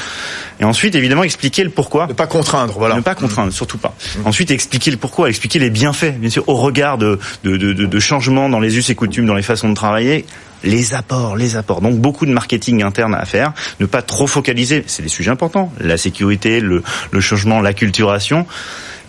et 0.61 0.65
ensuite 0.65 0.95
évidemment 0.95 1.25
expliquer 1.25 1.65
le 1.65 1.71
pourquoi. 1.71 2.07
Ne 2.07 2.13
pas 2.13 2.27
contraindre, 2.27 2.75
voilà. 2.79 2.97
Ne 2.97 3.01
pas 3.01 3.15
contraindre, 3.15 3.53
surtout 3.53 3.79
pas. 3.79 3.95
Mmh. 4.19 4.27
Ensuite 4.27 4.51
expliquer 4.51 4.91
le 4.91 4.97
pourquoi, 4.97 5.29
expliquer 5.29 5.59
les 5.59 5.71
bienfaits, 5.71 6.19
bien 6.19 6.31
sûr, 6.31 6.47
au 6.49 6.55
regard 6.57 6.99
de, 6.99 7.19
de, 7.45 7.57
de, 7.57 7.73
de 7.73 8.01
changements 8.01 8.49
dans 8.49 8.61
les 8.61 8.77
us 8.77 8.91
et 8.91 8.95
coutumes, 8.95 9.27
dans 9.27 9.35
les 9.35 9.43
façons 9.43 9.69
de 9.69 9.75
travailler 9.75 10.27
les 10.63 10.95
apports, 10.95 11.37
les 11.37 11.57
apports. 11.57 11.81
Donc 11.81 11.97
beaucoup 11.97 12.27
de 12.27 12.33
marketing 12.33 12.83
interne 12.83 13.15
à 13.15 13.25
faire. 13.25 13.53
Ne 13.81 13.87
pas 13.87 14.03
trop 14.03 14.27
focaliser, 14.27 14.85
c'est 14.87 15.03
des 15.03 15.09
sujets 15.09 15.31
importants. 15.31 15.73
La 15.81 15.97
sécurité, 15.97 16.61
le, 16.61 16.83
le 17.11 17.21
changement, 17.21 17.61
l'acculturation 17.61 18.47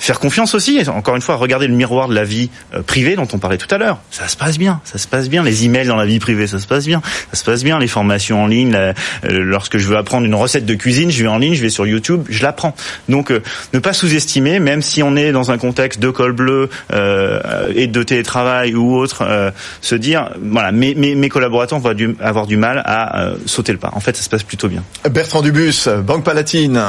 faire 0.02 0.20
confiance 0.20 0.56
aussi. 0.56 0.82
Encore 0.90 1.16
une 1.16 1.22
fois, 1.22 1.36
regarder 1.36 1.68
le 1.68 1.76
miroir 1.76 2.08
de 2.08 2.16
la 2.16 2.24
vie 2.24 2.50
euh, 2.74 2.82
privée 2.82 3.16
dont 3.16 3.28
on 3.34 3.38
parlait 3.38 3.58
tout 3.58 3.74
à 3.74 3.78
l'heure. 3.78 4.00
Ça 4.10 4.28
se 4.28 4.36
passe 4.36 4.58
bien, 4.58 4.82
ça 4.84 4.98
se 4.98 5.08
passe 5.08 5.30
bien. 5.30 5.44
Les 5.44 5.66
emails 5.66 5.88
dans 5.88 5.96
la 5.96 6.06
vie 6.06 6.20
privée, 6.20 6.48
ça 6.48 6.60
se 6.60 6.68
passe 6.68 6.86
bien. 6.86 7.02
Ça 7.32 7.40
se 7.40 7.44
passe 7.44 7.64
bien. 7.64 7.78
Les 7.80 7.88
formations 7.88 8.44
en 8.44 8.48
ligne, 8.48 8.76
euh, 8.76 8.94
lorsque 9.24 9.78
je 9.78 9.88
veux 9.88 9.98
apprendre 9.98 10.26
une 10.26 10.36
recette 10.36 10.66
de 10.66 10.74
cuisine, 10.74 11.12
je 11.12 11.22
vais 11.22 11.30
en 11.30 11.38
ligne, 11.38 11.54
je 11.54 11.62
vais 11.62 11.70
sur 11.70 11.86
YouTube, 11.86 12.26
je 12.30 12.42
l'apprends. 12.42 12.76
Donc, 13.10 13.32
euh, 13.32 13.42
ne 13.74 13.80
pas 13.80 13.94
sous-estimer, 13.94 14.60
même 14.60 14.82
si 14.82 15.04
on 15.04 15.16
est 15.16 15.32
dans 15.32 15.52
un 15.52 15.58
contexte 15.58 16.00
de 16.00 16.10
col 16.10 16.34
bleu 16.34 16.70
euh, 16.94 17.72
et 17.76 17.88
de 17.88 18.04
télétravail 18.04 18.74
ou 18.76 18.96
autre, 18.96 19.24
se 19.82 19.96
dire, 19.96 20.32
voilà, 20.42 20.72
mes, 20.72 20.96
mes, 20.96 21.16
mes 21.16 21.30
collaborateurs 21.30 21.80
vont 21.80 21.94
avoir 22.20 22.48
du 22.48 22.58
mal 22.58 22.82
à 22.86 23.32
sauter 23.46 23.72
le 23.72 23.78
pas. 23.78 23.92
En 23.94 24.00
fait, 24.00 24.16
ça 24.16 24.24
se 24.24 24.30
passe 24.30 24.44
plutôt 24.44 24.68
bien. 24.68 24.84
Bertrand 25.10 25.42
Dubus, 25.42 25.88
Banque 26.04 26.24
Palatine. 26.24 26.82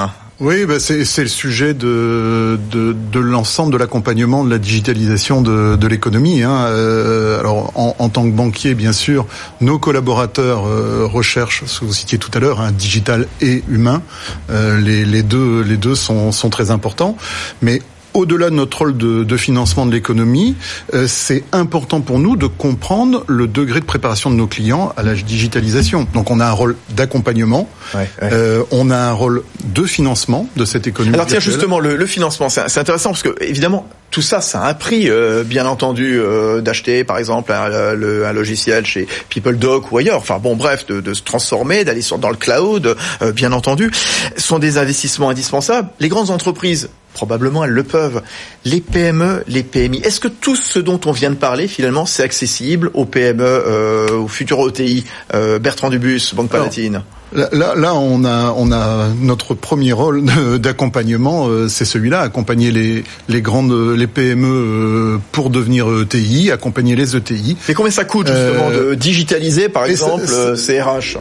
Oui, 0.45 0.67
bah 0.67 0.81
c'est, 0.81 0.99
le 0.99 1.29
sujet 1.29 1.73
de, 1.73 2.59
de, 2.73 2.97
de 3.13 3.21
l'ensemble 3.21 3.73
de 3.73 3.79
l'accompagnement 3.79 4.43
de 4.43 4.51
la 4.51 4.59
digitalisation 4.59 5.41
de, 5.41 5.77
de 5.77 5.87
l'économie. 5.87 6.43
Hein. 6.43 6.67
Euh, 6.67 7.39
alors, 7.39 7.71
en, 7.77 7.95
en, 7.97 8.09
tant 8.09 8.25
que 8.25 8.35
banquier, 8.35 8.75
bien 8.75 8.91
sûr, 8.91 9.25
nos 9.61 9.79
collaborateurs 9.79 10.67
euh, 10.67 11.07
recherchent, 11.07 11.63
ce 11.67 11.79
que 11.79 11.85
vous 11.85 11.93
citiez 11.93 12.19
tout 12.19 12.33
à 12.35 12.41
l'heure, 12.41 12.61
hein, 12.61 12.73
digital 12.73 13.29
et 13.41 13.63
humain. 13.69 14.03
Euh, 14.51 14.81
les, 14.81 15.05
les, 15.05 15.23
deux, 15.23 15.61
les 15.63 15.77
deux 15.77 15.95
sont, 15.95 16.33
sont 16.33 16.51
très 16.51 16.73
importants. 16.73 17.17
Mais 17.61 17.81
au-delà 18.15 18.51
de 18.51 18.55
notre 18.55 18.79
rôle 18.79 18.97
de, 18.97 19.25
de 19.25 19.37
financement 19.37 19.87
de 19.87 19.93
l'économie, 19.93 20.57
euh, 20.95 21.07
c'est 21.07 21.45
important 21.53 22.01
pour 22.01 22.19
nous 22.19 22.37
de 22.37 22.47
comprendre 22.47 23.25
le 23.27 23.47
degré 23.47 23.81
de 23.81 23.85
préparation 23.85 24.31
de 24.31 24.37
nos 24.37 24.47
clients 24.47 24.93
à 24.97 25.03
la 25.03 25.15
digitalisation. 25.15 26.07
Donc 26.15 26.31
on 26.31 26.41
a 26.41 26.47
un 26.47 26.53
rôle 26.53 26.77
d'accompagnement, 26.91 27.69
ouais, 27.95 28.09
ouais. 28.21 28.31
Euh, 28.33 28.63
on 28.71 28.91
a 28.91 28.97
un 28.97 29.13
rôle 29.13 29.43
de 29.65 29.85
financement 29.85 30.49
de 30.57 30.65
cette 30.65 30.87
économie. 30.87 31.15
Alors 31.15 31.27
tiens 31.27 31.41
justement 31.41 31.79
le, 31.79 31.97
le 31.97 32.07
financement, 32.07 32.49
c'est 32.49 32.79
intéressant 32.79 33.11
parce 33.11 33.23
que 33.23 33.35
évidemment 33.43 33.89
tout 34.13 34.23
ça, 34.23 34.43
ça 34.43 34.61
a 34.61 34.69
un 34.69 34.75
prix, 34.75 35.09
euh, 35.09 35.43
bien 35.43 35.65
entendu, 35.67 36.21
euh, 36.21 36.61
d'acheter 36.61 37.03
par 37.03 37.17
exemple 37.19 37.51
un, 37.51 37.95
le, 37.95 38.27
un, 38.27 38.33
logiciel 38.33 38.85
chez 38.85 39.09
PeopleDoc 39.31 39.91
ou 39.91 39.99
ailleurs. 39.99 40.19
Enfin 40.19 40.39
bon, 40.39 40.55
bref, 40.55 40.85
de, 40.87 41.01
de 41.01 41.15
se 41.15 41.23
transformer, 41.23 41.83
d'aller 41.85 42.03
dans 42.21 42.29
le 42.29 42.37
cloud, 42.37 42.95
euh, 43.23 43.33
bien 43.33 43.53
entendu, 43.53 43.91
sont 44.37 44.59
des 44.59 44.77
investissements 44.77 45.31
indispensables. 45.31 45.89
Les 45.99 46.09
grandes 46.09 46.31
entreprises 46.31 46.91
probablement 47.13 47.65
elles 47.65 47.71
le 47.71 47.85
peuvent. 47.85 48.23
Les 48.65 48.81
PME, 48.81 49.45
les 49.47 49.63
PMI, 49.63 49.99
est-ce 49.99 50.21
que 50.21 50.29
tout 50.29 50.57
ce 50.57 50.79
dont 50.79 51.01
on 51.07 51.13
vient 51.13 51.31
de 51.31 51.37
parler, 51.37 51.69
finalement, 51.69 52.07
c'est 52.07 52.23
accessible 52.23 52.91
aux 52.95 53.05
PME, 53.05 53.43
euh, 53.45 54.19
aux 54.19 54.29
futurs 54.29 54.59
OTI 54.59 55.05
euh, 55.35 55.59
Bertrand 55.59 55.91
Dubus, 55.91 56.35
Banque 56.35 56.51
Palatine 56.51 57.03
Là, 57.35 57.49
là, 57.53 57.75
là, 57.75 57.95
on 57.95 58.25
a, 58.25 58.53
on 58.57 58.71
a 58.73 59.09
notre 59.21 59.55
premier 59.55 59.93
rôle 59.93 60.23
d'accompagnement, 60.59 61.49
euh, 61.49 61.67
c'est 61.67 61.87
celui-là, 61.87 62.21
accompagner 62.21 62.71
les, 62.71 63.05
les 63.29 63.41
grandes, 63.41 63.73
les 63.73 64.07
PME 64.07 64.47
euh, 64.47 65.19
pour 65.33 65.49
devenir 65.49 65.87
ETI, 66.03 66.51
accompagner 66.51 66.95
les 66.95 67.17
ETI. 67.17 67.57
Mais 67.69 67.75
combien 67.75 67.91
ça 67.91 68.05
coûte 68.05 68.27
justement 68.27 68.69
euh, 68.71 68.91
de 68.91 68.95
digitaliser, 68.95 69.71
par 69.71 69.87
exemple, 69.87 70.27
CRH 70.27 71.17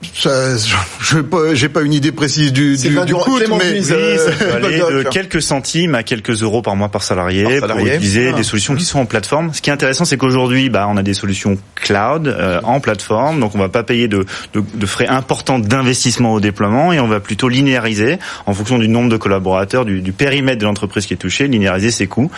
je 0.00 1.16
n'ai 1.16 1.22
pas, 1.22 1.80
pas 1.80 1.82
une 1.84 1.92
idée 1.92 2.12
précise 2.12 2.52
du, 2.52 2.76
du, 2.76 2.88
du 3.04 3.14
coût, 3.14 3.38
mais 3.58 3.72
oui, 3.72 3.82
ça 3.82 3.94
peut 4.32 4.52
aller 4.54 4.78
de 4.78 5.02
quelques 5.08 5.42
centimes 5.42 5.96
à 5.96 6.04
quelques 6.04 6.42
euros 6.42 6.62
par 6.62 6.76
mois 6.76 6.88
par 6.88 7.02
salarié, 7.02 7.42
par 7.44 7.68
salarié. 7.68 7.84
pour 7.84 7.94
utiliser 7.94 8.30
ah. 8.32 8.36
des 8.36 8.44
solutions 8.44 8.76
qui 8.76 8.84
sont 8.84 9.00
en 9.00 9.06
plateforme. 9.06 9.52
Ce 9.52 9.60
qui 9.60 9.70
est 9.70 9.72
intéressant, 9.72 10.04
c'est 10.04 10.16
qu'aujourd'hui, 10.16 10.70
bah, 10.70 10.86
on 10.88 10.96
a 10.96 11.02
des 11.02 11.14
solutions 11.14 11.58
cloud 11.74 12.28
euh, 12.28 12.60
en 12.62 12.78
plateforme, 12.78 13.40
donc 13.40 13.54
on 13.54 13.58
va 13.58 13.68
pas 13.68 13.82
payer 13.82 14.06
de, 14.06 14.24
de, 14.54 14.62
de 14.72 14.86
frais 14.86 15.08
importants 15.08 15.58
d'investissement 15.58 16.32
au 16.32 16.40
déploiement 16.40 16.92
et 16.92 17.00
on 17.00 17.08
va 17.08 17.18
plutôt 17.18 17.48
linéariser 17.48 18.18
en 18.46 18.54
fonction 18.54 18.78
du 18.78 18.88
nombre 18.88 19.10
de 19.10 19.16
collaborateurs, 19.16 19.84
du, 19.84 20.00
du 20.00 20.12
périmètre 20.12 20.58
de 20.58 20.64
l'entreprise 20.64 21.06
qui 21.06 21.14
est 21.14 21.18
touchée, 21.18 21.48
linéariser 21.48 21.90
ses 21.90 22.06
coûts 22.06 22.30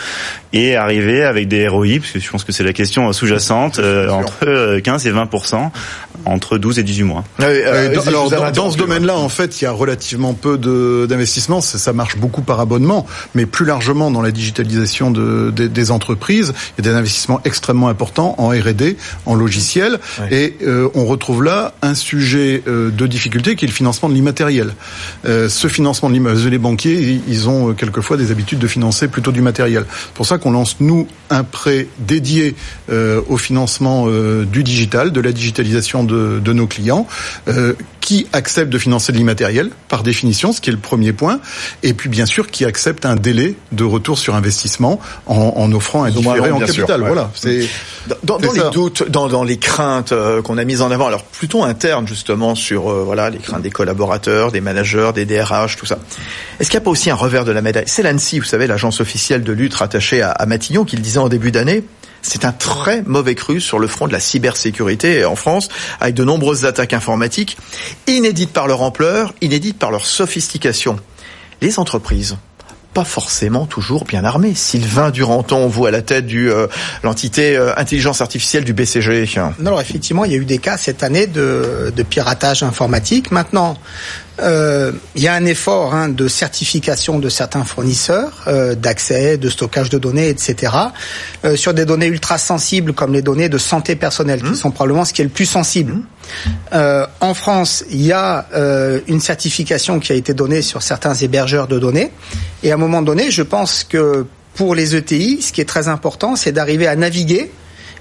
et 0.54 0.76
arriver 0.76 1.24
avec 1.24 1.48
des 1.48 1.68
ROI, 1.68 1.98
parce 1.98 2.12
que 2.12 2.20
je 2.20 2.30
pense 2.30 2.44
que 2.44 2.52
c'est 2.52 2.64
la 2.64 2.72
question 2.72 3.12
sous-jacente, 3.12 3.78
euh, 3.78 4.08
entre 4.08 4.78
15 4.78 5.06
et 5.06 5.10
20 5.10 5.28
entre 6.24 6.58
12 6.58 6.78
et 6.78 6.82
18 6.82 7.02
mois. 7.04 7.24
Euh, 7.40 7.94
alors, 8.06 8.30
dans, 8.52 8.70
ce 8.70 8.76
domaine-là, 8.76 9.16
en 9.16 9.28
fait, 9.28 9.60
il 9.60 9.64
y 9.64 9.66
a 9.66 9.72
relativement 9.72 10.34
peu 10.34 10.58
d'investissements. 11.06 11.60
Ça, 11.60 11.92
marche 11.92 12.16
beaucoup 12.16 12.42
par 12.42 12.60
abonnement, 12.60 13.06
mais 13.34 13.46
plus 13.46 13.64
largement 13.64 14.10
dans 14.10 14.22
la 14.22 14.30
digitalisation 14.30 15.10
de, 15.10 15.50
des 15.50 15.90
entreprises, 15.90 16.52
il 16.78 16.84
y 16.84 16.88
a 16.88 16.92
des 16.92 16.96
investissements 16.96 17.40
extrêmement 17.44 17.88
importants 17.88 18.34
en 18.38 18.48
R&D, 18.48 18.96
en 19.26 19.34
logiciel, 19.34 19.98
et 20.30 20.56
euh, 20.62 20.88
on 20.94 21.06
retrouve 21.06 21.42
là 21.42 21.74
un 21.82 21.94
sujet 21.94 22.62
euh, 22.66 22.90
de 22.90 23.06
difficulté 23.06 23.56
qui 23.56 23.64
est 23.64 23.68
le 23.68 23.74
financement 23.74 24.08
de 24.08 24.14
l'immatériel. 24.14 24.74
ce 25.24 25.68
financement 25.68 26.08
de 26.08 26.14
l'immatériel, 26.14 26.50
les 26.50 26.58
banquiers, 26.58 27.20
ils 27.26 27.48
ont 27.48 27.74
quelquefois 27.74 28.16
des 28.16 28.30
habitudes 28.30 28.58
de 28.58 28.66
financer 28.66 29.08
plutôt 29.08 29.32
du 29.32 29.42
matériel. 29.42 29.84
C'est 29.90 30.14
pour 30.14 30.26
ça 30.26 30.38
qu'on 30.38 30.50
lance 30.50 30.76
nous 30.80 31.06
un 31.30 31.44
prêt 31.44 31.86
dédié 31.98 32.54
au 32.90 33.36
financement 33.36 34.06
du 34.44 34.62
digital, 34.62 35.12
de 35.12 35.20
la 35.20 35.32
digitalisation 35.32 36.04
de, 36.04 36.40
de 36.40 36.52
nos 36.52 36.66
clients, 36.66 37.06
euh, 37.48 37.74
qui 38.00 38.26
acceptent 38.32 38.72
de 38.72 38.78
financer 38.78 39.12
de 39.12 39.18
l'immatériel, 39.18 39.70
par 39.88 40.02
définition, 40.02 40.52
ce 40.52 40.60
qui 40.60 40.70
est 40.70 40.72
le 40.72 40.78
premier 40.78 41.12
point, 41.12 41.40
et 41.82 41.94
puis 41.94 42.08
bien 42.08 42.26
sûr 42.26 42.50
qui 42.50 42.64
acceptent 42.64 43.06
un 43.06 43.16
délai 43.16 43.54
de 43.72 43.84
retour 43.84 44.18
sur 44.18 44.34
investissement 44.34 45.00
en, 45.26 45.52
en 45.56 45.72
offrant 45.72 46.04
un 46.04 46.10
différé 46.10 46.50
en 46.50 46.58
capital. 46.58 47.00
Voilà. 47.00 47.30
C'est 47.34 47.68
dans, 48.24 48.38
dans 48.38 48.52
les 48.52 48.70
doutes, 48.72 49.08
dans, 49.08 49.28
dans 49.28 49.44
les 49.44 49.58
craintes 49.58 50.12
euh, 50.12 50.42
qu'on 50.42 50.58
a 50.58 50.64
mises 50.64 50.82
en 50.82 50.90
avant, 50.90 51.06
alors 51.06 51.24
plutôt 51.24 51.62
internes 51.62 52.08
justement 52.08 52.54
sur 52.54 52.90
euh, 52.90 53.02
voilà 53.04 53.30
les 53.30 53.38
craintes 53.38 53.62
des 53.62 53.70
collaborateurs, 53.70 54.50
des 54.50 54.60
managers, 54.60 55.10
des 55.14 55.26
DRH, 55.26 55.76
tout 55.76 55.86
ça. 55.86 55.98
Est-ce 56.58 56.70
qu'il 56.70 56.78
n'y 56.78 56.82
a 56.82 56.84
pas 56.84 56.90
aussi 56.90 57.10
un 57.10 57.14
revers 57.14 57.44
de 57.44 57.52
la 57.52 57.62
médaille? 57.62 57.84
C'est 57.86 58.02
l'ANSI, 58.02 58.38
vous 58.38 58.44
savez, 58.46 58.66
l'agence 58.66 59.00
officielle 59.00 59.42
de 59.42 59.52
lutte 59.52 59.74
rattachée 59.74 60.22
à, 60.22 60.30
à 60.30 60.46
Matignon, 60.46 60.84
qui 60.84 60.96
le 60.96 61.02
disait 61.02 61.18
en 61.18 61.28
début 61.28 61.52
d'année 61.52 61.84
c'est 62.22 62.44
un 62.44 62.52
très 62.52 63.02
mauvais 63.02 63.34
cru 63.34 63.60
sur 63.60 63.78
le 63.78 63.86
front 63.86 64.06
de 64.06 64.12
la 64.12 64.20
cybersécurité 64.20 65.24
en 65.24 65.36
France, 65.36 65.68
avec 66.00 66.14
de 66.14 66.24
nombreuses 66.24 66.64
attaques 66.64 66.92
informatiques, 66.92 67.56
inédites 68.06 68.52
par 68.52 68.66
leur 68.66 68.82
ampleur, 68.82 69.34
inédites 69.40 69.78
par 69.78 69.90
leur 69.90 70.06
sophistication. 70.06 70.98
Les 71.60 71.78
entreprises, 71.78 72.36
pas 72.94 73.04
forcément 73.04 73.66
toujours 73.66 74.04
bien 74.04 74.24
armées. 74.24 74.54
Sylvain 74.54 75.10
Duranton, 75.10 75.68
vous 75.68 75.86
à 75.86 75.90
la 75.90 76.02
tête 76.02 76.26
de 76.26 76.48
euh, 76.48 76.66
l'entité 77.02 77.56
euh, 77.56 77.72
intelligence 77.76 78.20
artificielle 78.20 78.64
du 78.64 78.72
BCG. 78.72 79.26
Non, 79.36 79.66
alors 79.68 79.80
effectivement, 79.80 80.24
il 80.24 80.32
y 80.32 80.34
a 80.34 80.38
eu 80.38 80.44
des 80.44 80.58
cas 80.58 80.76
cette 80.76 81.02
année 81.02 81.26
de, 81.26 81.92
de 81.94 82.02
piratage 82.02 82.62
informatique. 82.62 83.30
Maintenant, 83.30 83.76
euh, 84.38 84.92
il 85.14 85.22
y 85.22 85.28
a 85.28 85.34
un 85.34 85.44
effort 85.44 85.94
hein, 85.94 86.08
de 86.08 86.28
certification 86.28 87.18
de 87.18 87.28
certains 87.28 87.64
fournisseurs, 87.64 88.32
euh, 88.46 88.74
d'accès, 88.74 89.36
de 89.36 89.48
stockage 89.48 89.90
de 89.90 89.98
données, 89.98 90.28
etc. 90.28 90.72
Euh, 91.44 91.56
sur 91.56 91.74
des 91.74 91.84
données 91.84 92.06
ultra 92.06 92.38
sensibles 92.38 92.92
comme 92.92 93.12
les 93.12 93.22
données 93.22 93.48
de 93.48 93.58
santé 93.58 93.96
personnelle, 93.96 94.42
qui 94.42 94.50
mmh. 94.50 94.56
sont 94.56 94.70
probablement 94.70 95.04
ce 95.04 95.12
qui 95.12 95.20
est 95.22 95.24
le 95.24 95.30
plus 95.30 95.46
sensible. 95.46 95.92
Mmh. 95.92 96.50
Euh, 96.72 97.06
en 97.20 97.34
France, 97.34 97.84
il 97.90 98.02
y 98.02 98.12
a 98.12 98.46
une 99.08 99.20
certification 99.20 100.00
qui 100.00 100.12
a 100.12 100.14
été 100.14 100.34
donnée 100.34 100.62
sur 100.62 100.82
certains 100.82 101.14
hébergeurs 101.14 101.66
de 101.66 101.78
données. 101.78 102.12
Et 102.62 102.70
à 102.70 102.74
un 102.74 102.78
moment 102.78 103.02
donné, 103.02 103.30
je 103.30 103.42
pense 103.42 103.84
que 103.84 104.26
pour 104.54 104.74
les 104.74 104.96
ETI, 104.96 105.42
ce 105.42 105.52
qui 105.52 105.60
est 105.60 105.68
très 105.68 105.88
important, 105.88 106.36
c'est 106.36 106.52
d'arriver 106.52 106.86
à 106.86 106.96
naviguer 106.96 107.50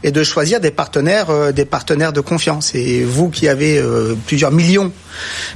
et 0.03 0.11
de 0.11 0.23
choisir 0.23 0.59
des 0.59 0.71
partenaires, 0.71 1.29
euh, 1.29 1.51
des 1.51 1.65
partenaires 1.65 2.13
de 2.13 2.21
confiance. 2.21 2.73
Et 2.75 3.03
vous 3.03 3.29
qui 3.29 3.47
avez 3.47 3.77
euh, 3.77 4.15
plusieurs 4.27 4.51
millions 4.51 4.91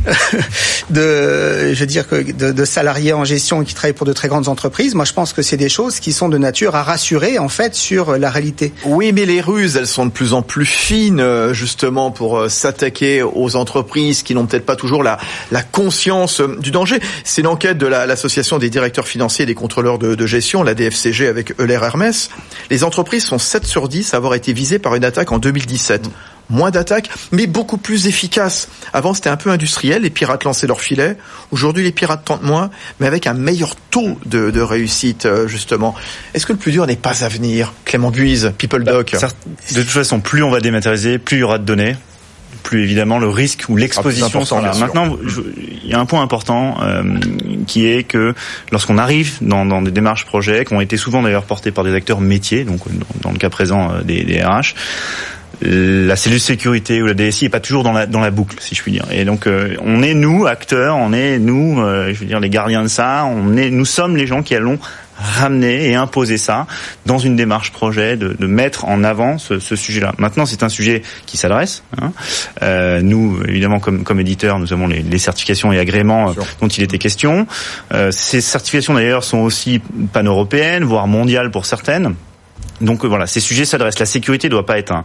de, 0.89 1.73
je 1.73 1.79
veux 1.79 1.86
dire 1.86 2.06
de, 2.12 2.51
de, 2.51 2.65
salariés 2.65 3.13
en 3.13 3.23
gestion 3.23 3.62
et 3.62 3.65
qui 3.65 3.73
travaillent 3.73 3.93
pour 3.93 4.06
de 4.06 4.12
très 4.12 4.27
grandes 4.27 4.49
entreprises, 4.49 4.93
moi 4.93 5.06
je 5.06 5.13
pense 5.13 5.32
que 5.32 5.41
c'est 5.41 5.56
des 5.56 5.69
choses 5.69 6.01
qui 6.01 6.12
sont 6.12 6.27
de 6.27 6.38
nature 6.38 6.75
à 6.75 6.84
rassurer 6.84 7.39
en 7.39 7.47
fait 7.47 7.73
sur 7.73 8.17
la 8.17 8.29
réalité. 8.29 8.73
Oui, 8.84 9.13
mais 9.13 9.25
les 9.25 9.39
ruses, 9.39 9.77
elles 9.77 9.88
sont 9.88 10.06
de 10.06 10.12
plus 10.12 10.34
en 10.34 10.41
plus 10.41 10.65
fines 10.65 11.21
euh, 11.21 11.53
justement 11.53 12.12
pour 12.12 12.49
s'attaquer 12.49 13.23
aux 13.23 13.56
entreprises 13.56 14.23
qui 14.23 14.36
n'ont 14.36 14.45
peut-être 14.45 14.65
pas 14.65 14.75
toujours 14.75 15.03
la, 15.03 15.17
la 15.51 15.62
conscience 15.62 16.41
du 16.41 16.71
danger. 16.71 16.99
C'est 17.23 17.41
l'enquête 17.41 17.77
de 17.77 17.88
l'association 17.88 18.58
des 18.58 18.69
directeurs 18.69 19.08
financiers 19.08 19.43
et 19.43 19.45
des 19.45 19.56
contrôleurs 19.56 19.99
de, 19.99 20.15
de 20.15 20.25
gestion, 20.27 20.63
la 20.63 20.73
DFCG 20.73 21.27
avec 21.27 21.60
Euler 21.62 21.79
Hermès. 21.82 22.29
Les 22.69 22.84
entreprises 22.84 23.25
sont 23.25 23.39
7 23.39 23.65
sur 23.65 23.88
10 23.88 24.13
à 24.13 24.17
avoir 24.17 24.32
été 24.37 24.53
visé 24.53 24.79
par 24.79 24.95
une 24.95 25.05
attaque 25.05 25.31
en 25.31 25.39
2017. 25.39 26.09
Moins 26.49 26.71
d'attaques, 26.71 27.09
mais 27.31 27.47
beaucoup 27.47 27.77
plus 27.77 28.05
efficaces. 28.07 28.67
Avant, 28.91 29.13
c'était 29.13 29.29
un 29.29 29.37
peu 29.37 29.49
industriel, 29.49 30.01
les 30.01 30.09
pirates 30.09 30.43
lançaient 30.43 30.67
leurs 30.67 30.81
filets. 30.81 31.15
Aujourd'hui, 31.51 31.83
les 31.85 31.93
pirates 31.93 32.25
tentent 32.25 32.43
moins, 32.43 32.69
mais 32.99 33.07
avec 33.07 33.27
un 33.27 33.33
meilleur 33.33 33.75
taux 33.89 34.17
de, 34.25 34.59
réussite, 34.61 35.25
euh, 35.25 35.47
justement. 35.47 35.95
Est-ce 36.33 36.45
que 36.45 36.51
le 36.51 36.59
plus 36.59 36.73
dur 36.73 36.85
n'est 36.85 36.97
pas 36.97 37.23
à 37.23 37.29
venir 37.29 37.73
Clément 37.85 38.11
Guise, 38.11 38.53
People 38.57 38.83
Doc? 38.83 39.15
bah, 39.19 39.29
De 39.71 39.81
toute 39.81 39.91
façon, 39.91 40.19
plus 40.19 40.43
on 40.43 40.49
va 40.51 40.59
dématérialiser, 40.59 41.17
plus 41.17 41.37
il 41.37 41.39
y 41.39 41.43
aura 41.43 41.59
de 41.59 41.65
données 41.65 41.95
plus 42.63 42.83
évidemment 42.83 43.19
le 43.19 43.29
risque 43.29 43.65
ou 43.69 43.75
l'exposition 43.75 44.45
sera 44.45 44.61
là. 44.61 44.73
Maintenant, 44.79 45.17
il 45.83 45.89
y 45.89 45.93
a 45.93 45.99
un 45.99 46.05
point 46.05 46.21
important 46.21 46.77
euh, 46.81 47.03
qui 47.67 47.87
est 47.87 48.03
que 48.03 48.33
lorsqu'on 48.71 48.97
arrive 48.97 49.37
dans, 49.41 49.65
dans, 49.65 49.81
des 49.81 49.91
démarches 49.91 50.25
projets, 50.25 50.65
qui 50.65 50.73
ont 50.73 50.81
été 50.81 50.97
souvent 50.97 51.21
d'ailleurs 51.21 51.45
portées 51.45 51.71
par 51.71 51.83
des 51.83 51.93
acteurs 51.93 52.21
métiers, 52.21 52.63
donc 52.63 52.81
dans, 53.21 53.31
le 53.31 53.37
cas 53.37 53.49
présent 53.49 53.91
euh, 53.91 54.01
des, 54.01 54.23
des 54.23 54.41
RH, 54.41 54.75
la 55.61 56.15
cellule 56.17 56.41
sécurité 56.41 57.01
ou 57.01 57.05
la 57.05 57.13
DSI 57.13 57.45
est 57.45 57.49
pas 57.49 57.61
toujours 57.61 57.83
dans 57.83 57.93
la 57.93 58.05
dans 58.05 58.19
la 58.19 58.31
boucle, 58.31 58.57
si 58.59 58.75
je 58.75 58.81
puis 58.81 58.91
dire. 58.91 59.05
Et 59.11 59.23
donc 59.23 59.47
euh, 59.47 59.75
on 59.81 60.03
est 60.03 60.13
nous 60.13 60.45
acteurs, 60.45 60.97
on 60.97 61.13
est 61.13 61.39
nous, 61.39 61.77
je 61.77 62.19
veux 62.19 62.25
dire 62.25 62.41
les 62.41 62.49
gardiens 62.49 62.83
de 62.83 62.89
ça, 62.89 63.25
on 63.25 63.55
est, 63.55 63.69
nous 63.69 63.85
sommes 63.85 64.17
les 64.17 64.27
gens 64.27 64.41
qui 64.41 64.55
allons 64.55 64.77
ramener 65.23 65.89
et 65.89 65.95
imposer 65.95 66.38
ça 66.38 66.67
dans 67.05 67.17
une 67.17 67.36
démarche 67.36 67.71
projet, 67.71 68.17
de, 68.17 68.33
de 68.33 68.47
mettre 68.47 68.86
en 68.86 69.03
avant 69.03 69.38
ce, 69.38 69.59
ce 69.59 69.75
sujet-là. 69.75 70.13
Maintenant, 70.17 70.45
c'est 70.45 70.63
un 70.63 70.69
sujet 70.69 71.01
qui 71.25 71.38
s'adresse. 71.38 71.83
Hein. 72.01 72.12
Euh, 72.62 73.01
nous, 73.01 73.41
évidemment, 73.47 73.79
comme, 73.79 74.03
comme 74.03 74.19
éditeurs, 74.19 74.59
nous 74.59 74.73
avons 74.73 74.88
les, 74.88 75.01
les 75.01 75.17
certifications 75.17 75.71
et 75.71 75.79
agréments 75.79 76.31
euh, 76.31 76.33
dont 76.62 76.67
il 76.67 76.83
était 76.83 76.97
question. 76.97 77.47
Euh, 77.93 78.12
ces 78.12 78.41
certifications, 78.41 78.93
d'ailleurs, 78.93 79.23
sont 79.23 79.39
aussi 79.39 79.81
pan-européennes, 80.12 80.83
voire 80.83 81.07
mondiales 81.07 81.51
pour 81.51 81.65
certaines. 81.65 82.15
Donc 82.81 83.05
euh, 83.05 83.07
voilà, 83.07 83.27
ces 83.27 83.39
sujets 83.39 83.65
s'adressent. 83.65 83.99
La 83.99 84.05
sécurité 84.05 84.49
doit 84.49 84.65
pas 84.65 84.77
être 84.77 84.91
un, 84.91 85.03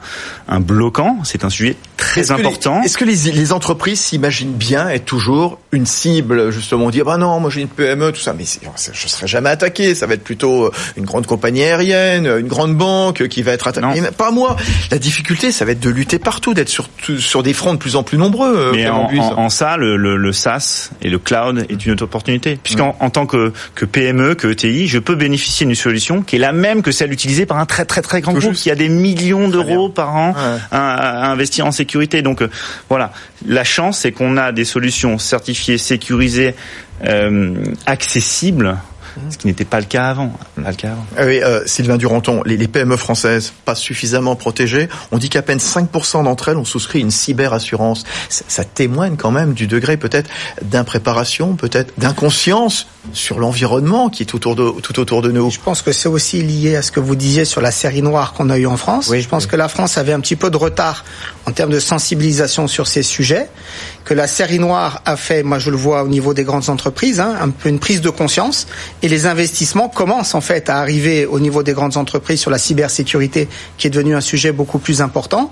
un 0.49 0.61
bloquant, 0.61 1.19
c'est 1.25 1.45
un 1.45 1.51
sujet 1.51 1.77
très 1.97 2.31
important. 2.31 2.83
Est-ce 2.83 2.99
que 2.99 3.05
les, 3.05 3.33
les 3.33 3.53
entreprises 3.53 4.01
s'imaginent 4.01 4.55
bien 4.55 4.89
être 4.89 5.05
toujours 5.05 5.59
une 5.73 5.87
cible 5.87 6.51
justement 6.51 6.87
on 6.87 6.91
dit 6.91 7.03
bah 7.03 7.19
non 7.19 7.41
moi 7.41 7.51
j'ai 7.51 7.61
une 7.61 7.69
PME 7.69 8.13
tout 8.13 8.21
ça. 8.21 8.33
Mais 8.33 8.45
je 8.45 9.09
serai 9.09 9.27
jamais 9.27 9.51
attaqué. 9.51 9.95
Ça 9.95 10.07
va 10.07 10.15
être 10.15 10.25
plutôt 10.25 10.67
euh, 10.67 10.71
une 10.97 11.05
grande 11.05 11.27
compagnie 11.27 11.63
aérienne 11.63 12.27
une 12.27 12.49
grande 12.49 12.75
banque 12.75 13.29
qui 13.29 13.43
va 13.43 13.53
être 13.53 13.69
attaquée 13.69 14.03
pas 14.17 14.31
moi. 14.31 14.57
La 14.91 14.99
difficulté 14.99 15.53
ça 15.53 15.65
va 15.65 15.73
être 15.73 15.81
de 15.81 15.91
lutter 15.91 16.19
partout 16.19 16.55
d'être 16.55 16.69
sur 16.69 16.89
sur 17.19 17.43
des 17.43 17.53
fronts 17.53 17.75
de 17.75 17.79
plus 17.79 17.97
en 17.97 18.03
plus 18.03 18.19
nombreux 18.19 18.57
euh, 18.57 18.73
mais 18.75 18.89
en, 18.89 19.09
en, 19.39 19.49
ça 19.49 19.77
le, 19.77 19.97
le, 19.97 20.17
le, 20.17 20.33
SaaS 20.33 20.91
et 21.03 21.11
le 21.11 21.19
cloud 21.19 21.67
est 21.69 21.87
une 21.87 22.03
opportunité. 22.03 22.59
Puisqu'en 22.63 22.97
en 23.01 23.11
tant 23.11 23.27
que, 23.27 23.53
que 23.75 23.85
PME 23.85 24.35
que 24.35 24.49
ETI 24.49 24.89
je 24.89 24.99
peux 24.99 25.15
bénéficier 25.15 25.67
d'une 25.67 25.75
solution 25.75 26.23
qui 26.23 26.37
est 26.37 26.41
la 26.41 26.53
même 26.53 26.83
que 26.83 26.93
celle 26.93 27.13
utilisée 27.13 27.47
par 27.47 27.59
un 27.59 27.67
très 27.69 27.85
très 27.85 28.03
très 28.03 28.21
grand 28.21 28.33
groupe 28.33 28.55
qui 28.55 28.71
a 28.71 28.75
des 28.75 28.89
millions 28.89 29.49
d'euros 29.49 29.89
par 29.89 30.17
an 30.17 30.35
à, 30.73 31.31
investir 31.31 31.67
en 31.67 31.71
sécurité. 31.71 32.23
Donc 32.23 32.43
euh, 32.43 32.51
voilà, 32.89 33.13
la 33.47 33.63
chance 33.63 34.01
c'est 34.01 34.13
qu'on 34.13 34.37
a 34.37 34.51
des 34.51 34.65
solutions 34.65 35.19
certifiées, 35.19 35.79
sécurisées, 35.79 36.55
euh, 37.05 37.55
accessibles 37.87 38.77
ce 39.31 39.39
qui 39.39 39.47
n'était 39.47 39.65
pas 39.65 39.81
le 39.81 39.87
cas 39.87 40.09
avant. 40.09 40.33
Pas 40.63 40.71
le 40.71 40.77
cas 40.77 40.93
avant. 40.93 41.07
Ah 41.17 41.25
oui, 41.27 41.41
euh, 41.43 41.63
Sylvain 41.67 41.97
Duranton, 41.97 42.43
les, 42.45 42.57
les, 42.57 42.69
PME 42.69 42.97
françaises 42.97 43.53
pas 43.65 43.75
suffisamment 43.75 44.37
protégées. 44.37 44.89
On 45.13 45.19
dit 45.19 45.29
qu'à 45.29 45.43
peine 45.43 45.59
5% 45.59 46.25
d'entre 46.25 46.49
elles 46.49 46.57
ont 46.57 46.65
souscrit 46.65 47.01
une 47.01 47.11
cyberassurance. 47.11 48.05
Ça, 48.29 48.45
ça 48.49 48.65
témoigne 48.65 49.17
quand 49.17 49.31
même 49.31 49.55
du 49.55 49.67
degré 49.67 49.97
peut-être 49.97 50.31
d'impréparation, 50.63 51.55
peut-être 51.57 51.93
d'inconscience 51.99 52.87
sur 53.13 53.39
l'environnement 53.39 54.09
qui 54.09 54.23
est 54.23 54.27
tout 54.27 54.37
autour 54.37 54.55
de, 54.55 54.81
tout 54.81 54.99
autour 55.01 55.23
de 55.23 55.31
nous. 55.31 55.51
Je 55.51 55.61
pense 55.61 55.83
que 55.83 55.93
c'est 55.93 56.09
aussi 56.09 56.43
lié 56.43 56.77
à 56.77 56.83
ce 56.83 56.93
que 56.93 57.01
vous 57.01 57.17
disiez 57.17 57.45
sur 57.45 57.61
la 57.61 57.71
série 57.71 58.03
noire 58.03 58.33
qu'on 58.33 58.51
a 58.51 58.59
eue 58.59 58.67
en 58.67 58.77
France. 58.77 59.09
Oui, 59.09 59.23
Je 59.23 59.29
pense 59.29 59.47
que 59.47 59.57
la 59.57 59.69
France 59.69 59.99
avait 59.99 60.13
un 60.13 60.21
petit 60.21 60.37
peu 60.37 60.51
de 60.51 60.57
retard 60.57 61.05
en 61.47 61.53
termes 61.53 61.71
de 61.71 61.81
sensibilisation 61.81 62.69
sur 62.69 62.87
ces 62.87 63.03
sujets, 63.03 63.49
que 64.05 64.15
la 64.15 64.27
série 64.27 64.59
noire 64.59 65.03
a 65.05 65.17
fait, 65.17 65.43
moi 65.43 65.59
je 65.59 65.71
le 65.71 65.77
vois 65.77 66.03
au 66.03 66.09
niveau 66.09 66.35
des 66.35 66.45
grandes 66.45 66.69
entreprises, 66.69 67.21
hein, 67.21 67.37
un 67.41 67.51
peu 67.51 67.69
une 67.69 67.79
prise 67.79 68.01
de 68.01 68.11
conscience, 68.11 68.67
et 69.03 69.08
les 69.09 69.27
investissements 69.27 69.89
commencent 69.89 70.35
en 70.35 70.41
fait 70.41 70.71
à 70.71 70.79
arriver 70.79 71.27
au 71.27 71.41
niveau 71.41 71.63
des 71.63 71.73
grandes 71.73 71.97
entreprises 71.97 72.41
sur 72.41 72.51
la 72.51 72.59
cybersécurité, 72.59 73.49
qui 73.77 73.87
est 73.87 73.91
devenu 73.91 74.15
un 74.15 74.21
sujet 74.21 74.53
beaucoup 74.53 74.79
plus 74.79 75.03
important. 75.03 75.51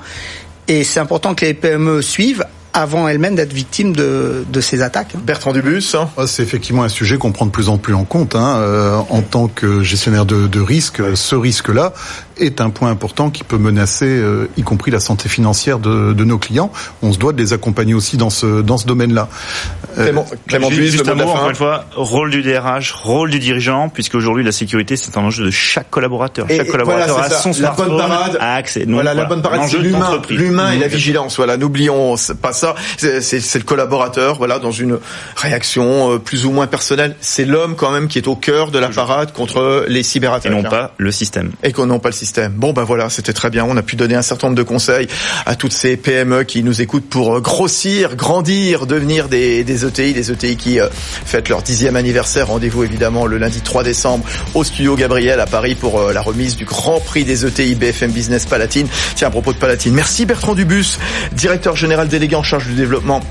Et 0.69 0.85
c'est 0.85 1.01
important 1.01 1.35
que 1.35 1.45
les 1.45 1.55
PME 1.55 2.03
suivent 2.03 2.45
avant 2.77 3.09
elles-mêmes 3.09 3.35
d'être 3.35 3.55
victimes 3.55 3.97
de, 3.97 4.45
de, 4.53 4.61
ces 4.61 4.83
attaques. 4.83 5.17
Bertrand 5.17 5.53
Dubus 5.53 5.95
hein. 5.95 6.11
ah, 6.19 6.27
C'est 6.27 6.43
effectivement 6.43 6.83
un 6.83 6.91
sujet 6.91 7.17
qu'on 7.17 7.33
prend 7.33 7.47
de 7.47 7.51
plus 7.51 7.71
en 7.71 7.79
plus 7.79 7.95
en 7.95 8.05
compte. 8.05 8.35
Hein. 8.35 8.57
Euh, 8.59 9.01
en 9.09 9.23
tant 9.23 9.49
que 9.49 9.83
gestionnaire 9.83 10.27
de, 10.27 10.47
de 10.47 10.61
risque, 10.61 11.01
ce 11.15 11.35
risque-là, 11.35 11.95
est 12.39 12.61
un 12.61 12.71
point 12.71 12.91
important 12.91 13.31
qui 13.31 13.45
peut 13.45 13.59
menacer, 13.59 14.07
euh, 14.07 14.49
y 14.57 14.63
compris 14.63 14.91
la 14.91 15.01
santé 15.01 15.29
financière 15.29 15.79
de, 15.79 16.13
de, 16.13 16.25
nos 16.25 16.39
clients. 16.39 16.71
On 17.03 17.13
se 17.13 17.19
doit 17.19 17.33
de 17.33 17.39
les 17.39 17.53
accompagner 17.53 17.95
aussi 17.95 18.17
dans 18.17 18.31
ce 18.31 18.61
dans 18.61 18.79
ce 18.79 18.87
domaine-là. 18.87 19.29
Euh, 19.99 20.05
Clément, 20.05 20.27
Clément 20.47 20.71
juste, 20.71 20.93
juste 20.93 21.09
un 21.09 21.15
mot, 21.15 21.25
encore 21.25 21.51
une 21.51 21.57
fois, 21.57 21.87
rôle 21.95 22.31
du 22.31 22.43
DRH, 22.43 22.93
rôle 22.93 23.31
du 23.31 23.39
dirigeant, 23.39 23.89
puisque 23.89 24.15
aujourd'hui 24.15 24.45
la 24.45 24.53
sécurité 24.53 24.97
c'est 24.97 25.17
un 25.17 25.23
enjeu 25.23 25.47
de 25.47 25.51
chaque 25.51 25.91
collaborateur. 25.91 26.47
Et 26.51 26.59
chaque 26.59 26.69
collaborateur 26.69 27.17
voilà, 27.17 27.37
a 27.37 27.39
son 27.39 27.53
la 27.61 27.71
bonne 27.71 27.97
parade, 27.97 28.37
a 28.41 28.55
accès. 28.55 28.85
Donc, 28.85 28.95
voilà, 28.95 29.15
la 29.15 29.25
bonne 29.25 29.43
parade, 29.43 29.63
c'est 29.69 29.79
l'humain, 29.79 30.21
l'humain 30.29 30.73
et 30.73 30.79
la 30.79 30.89
vigilance. 30.89 31.37
Voilà, 31.37 31.57
n'oublions 31.57 32.17
pas 32.41 32.53
ça. 32.53 32.75
C'est 32.99 33.55
le 33.55 33.65
collaborateur, 33.65 34.37
voilà, 34.37 34.59
dans 34.59 34.71
une 34.71 34.99
réaction 35.37 36.13
euh, 36.13 36.19
plus 36.19 36.45
ou 36.47 36.51
moins 36.51 36.67
personnelle. 36.67 37.17
C'est 37.21 37.45
l'homme 37.45 37.77
quand 37.77 37.91
même 37.91 38.09
qui 38.09 38.19
est 38.19 38.29
au 38.29 38.37
cœur 38.37 38.71
de 38.71 38.79
la 38.79 38.89
parade 38.89 39.33
contre 39.33 39.87
les 39.89 40.03
cyberattaques. 40.03 40.53
Et 40.53 40.55
non 40.55 40.63
pas 40.63 40.93
le 40.99 41.11
système. 41.11 41.53
Et 41.63 41.73
qu'on 41.73 41.87
non 41.87 41.99
pas 41.99 42.11
le 42.11 42.15
système. 42.15 42.26
Bon 42.51 42.73
ben 42.73 42.85
voilà, 42.85 43.11
c'était 43.11 43.33
très 43.33 43.51
bien. 43.51 43.65
On 43.65 43.77
a 43.77 43.83
pu 43.83 43.97
donner 43.97 44.15
un 44.15 44.23
certain 44.23 44.49
nombre 44.49 44.59
de 44.59 44.63
conseils 44.63 45.07
à 45.45 45.55
toutes 45.55 45.73
ces 45.73 45.97
PME 45.97 46.45
qui 46.45 46.63
nous 46.63 46.81
écoutent 46.81 47.09
pour 47.09 47.37
euh, 47.37 47.41
grossir, 47.41 48.17
grandir, 48.17 48.87
devenir 48.87 49.29
des, 49.29 49.65
des 49.65 49.85
ETI, 49.85 50.13
des 50.13 50.31
ETI 50.31 50.57
qui 50.57 50.81
euh, 50.81 50.89
fêtent 50.93 51.49
leur 51.49 51.63
dixième 51.63 51.97
anniversaire. 51.97 52.49
Rendez-vous 52.49 52.85
évidemment 52.85 53.27
le 53.27 53.39
lundi 53.39 53.61
3 53.61 53.83
décembre 53.83 54.25
au 54.55 54.65
studio 54.65 54.97
Gabriel 54.97 55.41
à 55.41 55.47
Paris 55.47 55.75
pour 55.75 56.01
euh, 56.01 56.13
la 56.13 56.21
remise 56.21 56.57
du 56.57 56.65
Grand 56.65 57.01
Prix 57.01 57.25
des 57.25 57.47
ETI 57.47 57.75
BFM 57.75 58.11
Business 58.11 58.47
Palatine. 58.47 58.89
Tiens, 59.15 59.29
à 59.29 59.31
propos 59.31 59.53
de 59.53 59.59
Palatine, 59.59 59.95
merci 59.95 60.27
Bertrand 60.27 60.55
Dubus, 60.55 60.99
directeur 61.33 61.77
général 61.77 62.09
délégué 62.09 62.37
en 62.37 62.43
charge 62.43 62.67
du 62.67 62.75
développement 62.75 63.23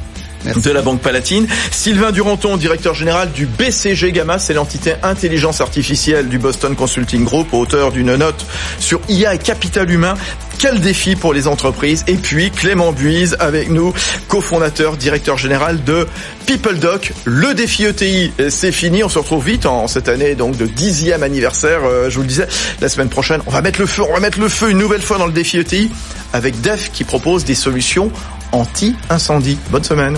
de 0.56 0.72
la 0.72 0.82
Banque 0.82 1.02
Palatine. 1.02 1.48
Sylvain 1.72 2.12
Duranton, 2.12 2.58
directeur 2.58 2.94
général 2.94 3.32
du 3.32 3.46
BCG 3.46 4.12
Gamma, 4.12 4.40
c'est 4.40 4.54
l'entité 4.54 4.94
intelligence 5.04 5.62
artificielle 5.62 6.28
du 6.28 6.40
Boston 6.40 6.76
Consulting 6.76 7.24
Group, 7.24 7.54
auteur 7.54 7.92
d'une 7.92 8.16
note 8.16 8.46
sur 8.80 9.02
IA 9.10 9.36
et 9.36 9.38
capital 9.38 9.90
humain. 9.90 10.16
Quel 10.58 10.80
défi 10.80 11.16
pour 11.16 11.34
les 11.34 11.48
entreprises 11.48 12.04
Et 12.08 12.16
puis 12.16 12.50
Clément 12.50 12.92
Buise 12.92 13.36
avec 13.40 13.70
nous, 13.70 13.94
cofondateur, 14.28 14.96
directeur 14.98 15.38
général 15.38 15.84
de 15.84 16.08
PeopleDoc. 16.46 17.12
Le 17.26 17.54
défi 17.54 17.84
ETI, 17.86 18.32
c'est 18.50 18.72
fini. 18.72 19.04
On 19.04 19.10
se 19.10 19.20
retrouve 19.20 19.46
vite 19.46 19.66
en 19.66 19.88
cette 19.88 20.08
année 20.08 20.36
donc 20.36 20.56
de 20.58 20.66
dixième 20.66 21.24
anniversaire. 21.24 21.82
Euh, 21.84 22.10
je 22.10 22.16
vous 22.16 22.22
le 22.22 22.28
disais, 22.28 22.48
la 22.82 22.90
semaine 22.90 23.10
prochaine, 23.10 23.42
on 23.48 23.52
va 23.52 23.62
mettre 23.62 23.80
le 23.80 23.86
feu. 23.86 24.04
On 24.10 24.14
va 24.14 24.20
mettre 24.20 24.40
le 24.40 24.50
feu 24.50 24.72
une 24.72 24.78
nouvelle 24.78 25.02
fois 25.02 25.18
dans 25.18 25.28
le 25.28 25.34
défi 25.34 25.58
ETI 25.58 25.92
avec 26.34 26.62
DEF 26.62 26.92
qui 26.92 27.04
propose 27.04 27.44
des 27.44 27.56
solutions 27.56 28.12
anti-incendie. 28.52 29.58
Bonne 29.72 29.84
semaine. 29.84 30.18